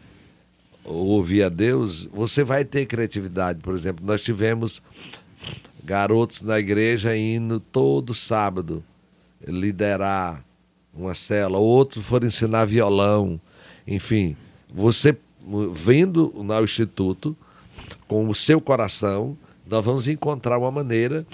[0.86, 3.60] ouvir a Deus, você vai ter criatividade.
[3.60, 4.82] Por exemplo, nós tivemos
[5.84, 8.82] garotos na igreja indo todo sábado
[9.46, 10.46] liderar
[10.94, 13.42] uma cela, outros foram ensinar violão,
[13.86, 14.38] enfim.
[14.74, 15.18] Você
[15.74, 17.36] vendo no instituto
[18.08, 21.26] com o seu coração, nós vamos encontrar uma maneira.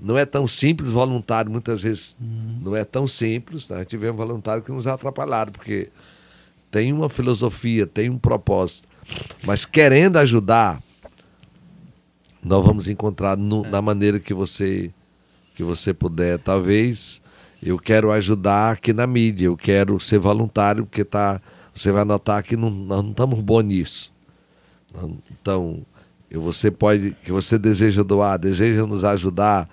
[0.00, 2.60] Não é tão simples, voluntário muitas vezes uhum.
[2.62, 3.68] não é tão simples.
[3.68, 3.84] Né?
[3.84, 5.90] Tivemos voluntários que nos atrapalharam, porque
[6.70, 8.88] tem uma filosofia, tem um propósito.
[9.46, 10.82] Mas querendo ajudar,
[12.42, 13.70] nós vamos encontrar no, é.
[13.70, 14.92] na maneira que você
[15.54, 16.38] que você puder.
[16.38, 17.22] Talvez
[17.62, 21.40] eu quero ajudar aqui na mídia, eu quero ser voluntário, porque tá,
[21.74, 24.12] você vai notar que não, nós não estamos bons nisso.
[25.30, 25.84] Então,
[26.38, 29.68] você pode, que você deseja doar, deseja nos ajudar,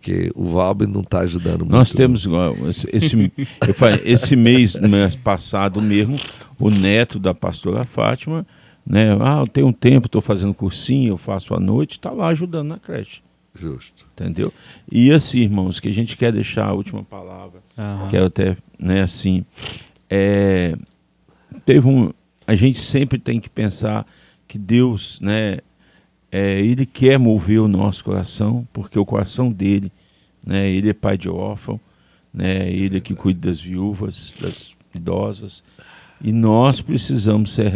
[0.00, 1.72] que o Valber não está ajudando muito.
[1.72, 2.26] Nós temos
[2.68, 3.32] esse, esse,
[4.04, 6.18] esse mês, mês passado mesmo,
[6.58, 8.46] o neto da pastora Fátima,
[8.86, 9.16] né?
[9.20, 12.68] Ah, eu tenho um tempo, estou fazendo cursinho, eu faço à noite, está lá ajudando
[12.68, 13.22] na creche.
[13.54, 14.06] Justo.
[14.14, 14.52] Entendeu?
[14.90, 18.08] E assim, irmãos, que a gente quer deixar a última palavra, uhum.
[18.08, 19.44] que é até, né, assim,
[20.08, 20.76] é,
[21.66, 22.12] teve um,
[22.46, 24.06] a gente sempre tem que pensar
[24.48, 25.58] que Deus, né,
[26.30, 29.90] é, ele quer mover o nosso coração, porque o coração dele,
[30.44, 31.80] né, ele é pai de órfão,
[32.32, 35.62] né, ele é que cuida das viúvas, das idosas,
[36.22, 37.72] e nós precisamos ser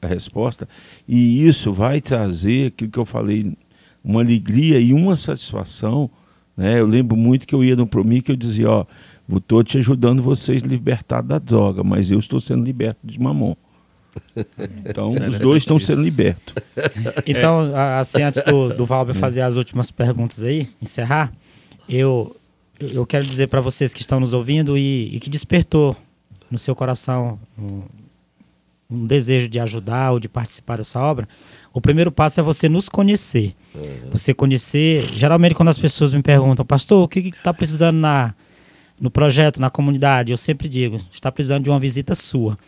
[0.00, 0.68] a resposta,
[1.08, 3.52] e isso vai trazer aquilo que eu falei,
[4.02, 6.08] uma alegria e uma satisfação.
[6.56, 6.80] Né?
[6.80, 8.86] Eu lembro muito que eu ia no Promi que eu dizia, ó,
[9.36, 13.54] estou te ajudando vocês libertar da droga, mas eu estou sendo liberto de mamon.
[14.84, 16.54] Então, os dois estão sendo libertos.
[17.26, 21.32] Então, assim, antes do, do Valber fazer as últimas perguntas aí, encerrar,
[21.88, 22.34] eu,
[22.78, 25.96] eu quero dizer para vocês que estão nos ouvindo e, e que despertou
[26.50, 27.82] no seu coração um,
[28.90, 31.28] um, desejo de ajudar ou de participar dessa obra,
[31.72, 33.54] o primeiro passo é você nos conhecer.
[33.74, 34.10] Uhum.
[34.12, 35.08] Você conhecer.
[35.14, 38.34] Geralmente, quando as pessoas me perguntam, pastor, o que está precisando na,
[38.98, 40.32] no projeto, na comunidade?
[40.32, 42.58] Eu sempre digo, está precisando de uma visita sua.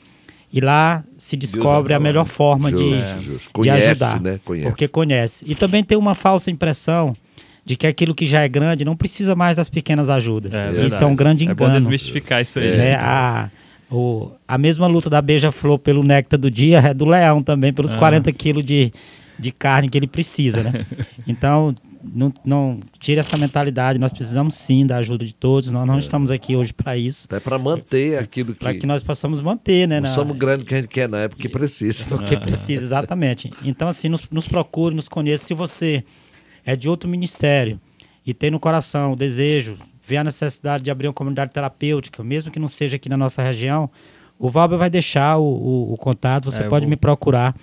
[0.52, 2.90] E lá se descobre a melhor forma de,
[3.62, 4.20] de ajudar.
[4.20, 4.38] Né?
[4.44, 4.68] Conhece.
[4.68, 5.44] Porque conhece.
[5.48, 7.14] E também tem uma falsa impressão
[7.64, 10.52] de que aquilo que já é grande não precisa mais das pequenas ajudas.
[10.52, 11.62] É, isso é um grande engano.
[11.62, 12.66] É bom desmistificar isso aí.
[12.66, 13.50] É, a,
[13.90, 17.94] o, a mesma luta da beija-flor pelo néctar do dia é do leão também, pelos
[17.94, 17.98] ah.
[17.98, 18.92] 40 quilos de,
[19.38, 20.84] de carne que ele precisa, né?
[21.26, 23.98] Então, não, não tire essa mentalidade.
[23.98, 25.70] Nós precisamos sim da ajuda de todos.
[25.70, 25.98] Nós não é.
[25.98, 27.28] estamos aqui hoje para isso.
[27.30, 28.60] É para manter aquilo que.
[28.60, 30.00] Para que nós possamos manter, né?
[30.00, 30.14] Não na...
[30.14, 32.04] somos grandes que a gente quer, não é porque precisa.
[32.06, 33.50] Porque precisa, exatamente.
[33.62, 35.44] Então, assim, nos, nos procure, nos conheça.
[35.44, 36.04] Se você
[36.64, 37.80] é de outro ministério
[38.24, 39.76] e tem no coração o desejo,
[40.06, 43.42] vê a necessidade de abrir uma comunidade terapêutica, mesmo que não seja aqui na nossa
[43.42, 43.90] região,
[44.38, 46.50] o Valber vai deixar o, o, o contato.
[46.50, 46.90] Você é, pode vou...
[46.90, 47.54] me procurar,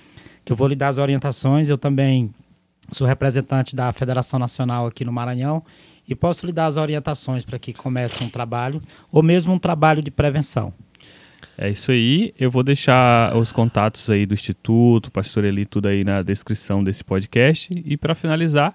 [0.46, 1.70] que eu vou lhe dar as orientações.
[1.70, 2.34] Eu também
[2.92, 5.64] Sou representante da Federação Nacional aqui no Maranhão
[6.08, 8.82] e posso lhe dar as orientações para que comece um trabalho
[9.12, 10.74] ou mesmo um trabalho de prevenção.
[11.58, 12.34] É isso aí.
[12.40, 17.04] Eu vou deixar os contatos aí do Instituto, Pastor Eli, tudo aí na descrição desse
[17.04, 17.70] podcast.
[17.86, 18.74] E para finalizar,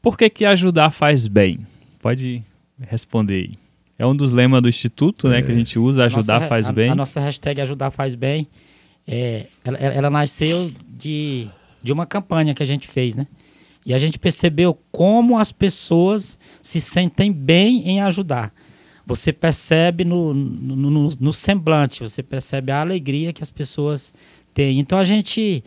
[0.00, 1.60] por que, que ajudar faz bem?
[2.00, 2.42] Pode
[2.80, 3.52] responder aí.
[3.98, 6.72] É um dos lemas do Instituto, né, que a gente usa, ajudar nossa, faz a,
[6.72, 6.90] bem.
[6.90, 8.48] A nossa hashtag ajudar faz bem
[9.06, 11.48] é, ela, ela nasceu de,
[11.82, 13.26] de uma campanha que a gente fez, né?
[13.84, 18.52] E a gente percebeu como as pessoas se sentem bem em ajudar.
[19.06, 24.12] Você percebe no, no, no, no semblante, você percebe a alegria que as pessoas
[24.54, 24.78] têm.
[24.78, 25.64] Então a gente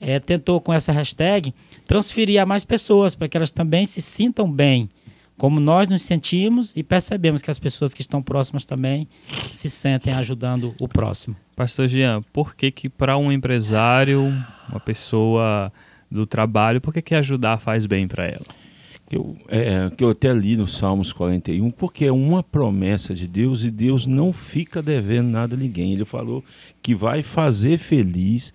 [0.00, 1.52] é, tentou com essa hashtag
[1.86, 4.88] transferir a mais pessoas para que elas também se sintam bem,
[5.36, 9.08] como nós nos sentimos e percebemos que as pessoas que estão próximas também
[9.50, 11.34] se sentem ajudando o próximo.
[11.56, 14.32] Pastor Jean, por que que para um empresário,
[14.68, 15.72] uma pessoa
[16.14, 18.46] do trabalho, por que ajudar faz bem para ela?
[19.10, 23.62] Eu, é, que eu até li no Salmos 41, porque é uma promessa de Deus
[23.62, 25.92] e Deus não fica devendo nada a ninguém.
[25.92, 26.42] Ele falou
[26.80, 28.52] que vai fazer feliz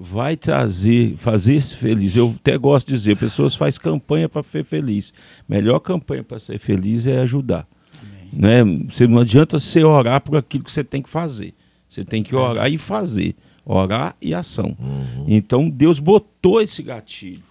[0.00, 2.14] vai trazer, fazer se feliz.
[2.14, 5.12] Eu até gosto de dizer, pessoas fazem campanha para ser feliz.
[5.48, 7.66] Melhor campanha para ser feliz é ajudar.
[8.32, 8.62] Né?
[8.88, 11.52] Você não adianta você orar por aquilo que você tem que fazer.
[11.88, 13.34] Você tem que orar e fazer.
[13.70, 14.74] Orar e ação.
[14.80, 15.26] Uhum.
[15.28, 17.42] Então Deus botou esse gatilho.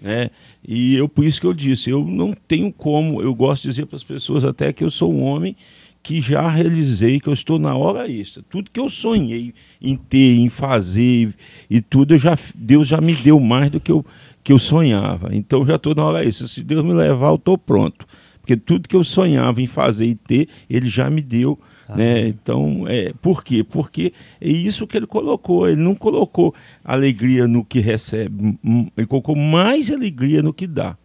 [0.00, 0.30] Né?
[0.66, 3.86] E eu por isso que eu disse, eu não tenho como, eu gosto de dizer
[3.86, 5.54] para as pessoas até que eu sou um homem
[6.02, 8.42] que já realizei, que eu estou na hora extra.
[8.50, 11.32] Tudo que eu sonhei em ter, em fazer
[11.70, 14.04] e tudo, já, Deus já me deu mais do que eu,
[14.42, 15.28] que eu sonhava.
[15.32, 16.48] Então eu já estou na hora extra.
[16.48, 18.06] Se Deus me levar, eu estou pronto.
[18.40, 21.58] Porque tudo que eu sonhava em fazer e ter, Ele já me deu.
[21.92, 22.28] Ah, né?
[22.28, 23.64] Então, é, por quê?
[23.64, 25.68] Porque é isso que ele colocou.
[25.68, 28.58] Ele não colocou alegria no que recebe,
[28.96, 30.96] ele colocou mais alegria no que dá.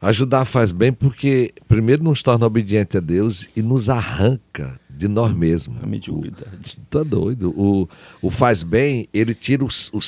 [0.00, 5.34] Ajudar faz bem porque, primeiro, nos torna obediente a Deus e nos arranca de nós
[5.34, 5.82] mesmos.
[5.82, 6.78] A mediocridade.
[6.88, 7.50] Tá doido.
[7.56, 7.88] O,
[8.22, 10.00] o faz bem, ele tira o, o.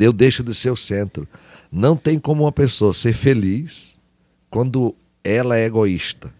[0.00, 1.28] Eu deixo de ser o centro.
[1.70, 3.98] Não tem como uma pessoa ser feliz
[4.48, 6.32] quando ela é egoísta.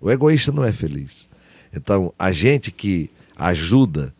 [0.00, 1.28] O egoísta não é feliz.
[1.74, 4.14] Então, a gente que ajuda,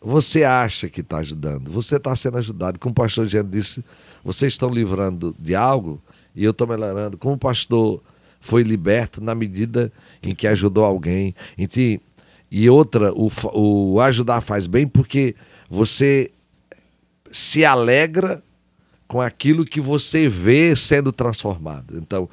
[0.00, 2.78] você acha que está ajudando, você está sendo ajudado.
[2.78, 3.84] Como o pastor Jean disse,
[4.24, 6.00] vocês estão livrando de algo
[6.34, 7.16] e eu estou melhorando.
[7.16, 8.02] Como pastor
[8.40, 9.92] foi liberto na medida
[10.22, 11.34] em que ajudou alguém.
[12.50, 15.34] E outra, o, o ajudar faz bem porque
[15.68, 16.30] você
[17.32, 18.42] se alegra
[19.06, 21.98] com aquilo que você vê sendo transformado.
[21.98, 22.28] Então,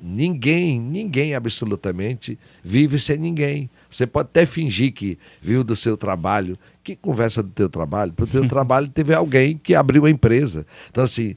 [0.00, 3.68] ninguém, ninguém absolutamente vive sem ninguém.
[3.94, 6.58] Você pode até fingir que viu do seu trabalho.
[6.82, 8.12] Que conversa do teu trabalho?
[8.12, 10.66] Para o teu trabalho teve alguém que abriu a empresa.
[10.90, 11.36] Então, assim,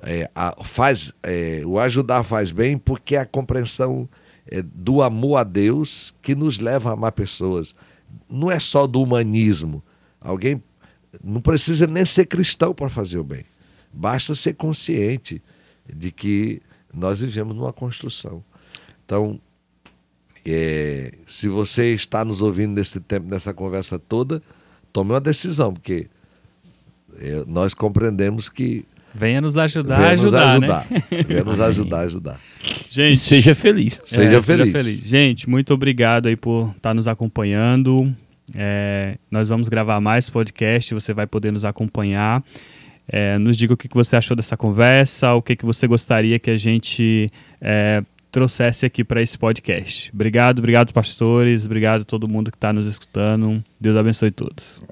[0.00, 4.08] é, a, faz, é, o ajudar faz bem porque é a compreensão
[4.46, 7.74] é, do amor a Deus que nos leva a amar pessoas.
[8.28, 9.82] Não é só do humanismo.
[10.20, 10.62] Alguém
[11.24, 13.44] não precisa nem ser cristão para fazer o bem.
[13.92, 15.42] Basta ser consciente
[15.92, 16.62] de que
[16.94, 18.44] nós vivemos numa construção.
[19.04, 19.40] Então,
[20.44, 24.42] é, se você está nos ouvindo nesse tempo, nessa conversa toda,
[24.92, 26.08] tome uma decisão, porque
[27.18, 30.86] é, nós compreendemos que Venha nos ajudar Venha ajudar, nos ajudar.
[30.90, 31.24] Né?
[31.26, 32.40] Venha nos ajudar a ajudar.
[32.88, 34.00] Gente, e seja feliz.
[34.04, 34.72] É, seja, feliz.
[34.72, 35.00] seja, feliz.
[35.00, 38.14] Gente, muito obrigado aí por estar tá nos acompanhando.
[38.54, 42.42] É, nós vamos gravar mais podcast, você vai poder nos acompanhar.
[43.08, 46.56] É, nos diga o que você achou dessa conversa, o que você gostaria que a
[46.56, 47.28] gente
[47.60, 50.10] é, trouxesse aqui para esse podcast.
[50.14, 53.62] Obrigado, obrigado, pastores, obrigado a todo mundo que está nos escutando.
[53.78, 54.82] Deus abençoe todos.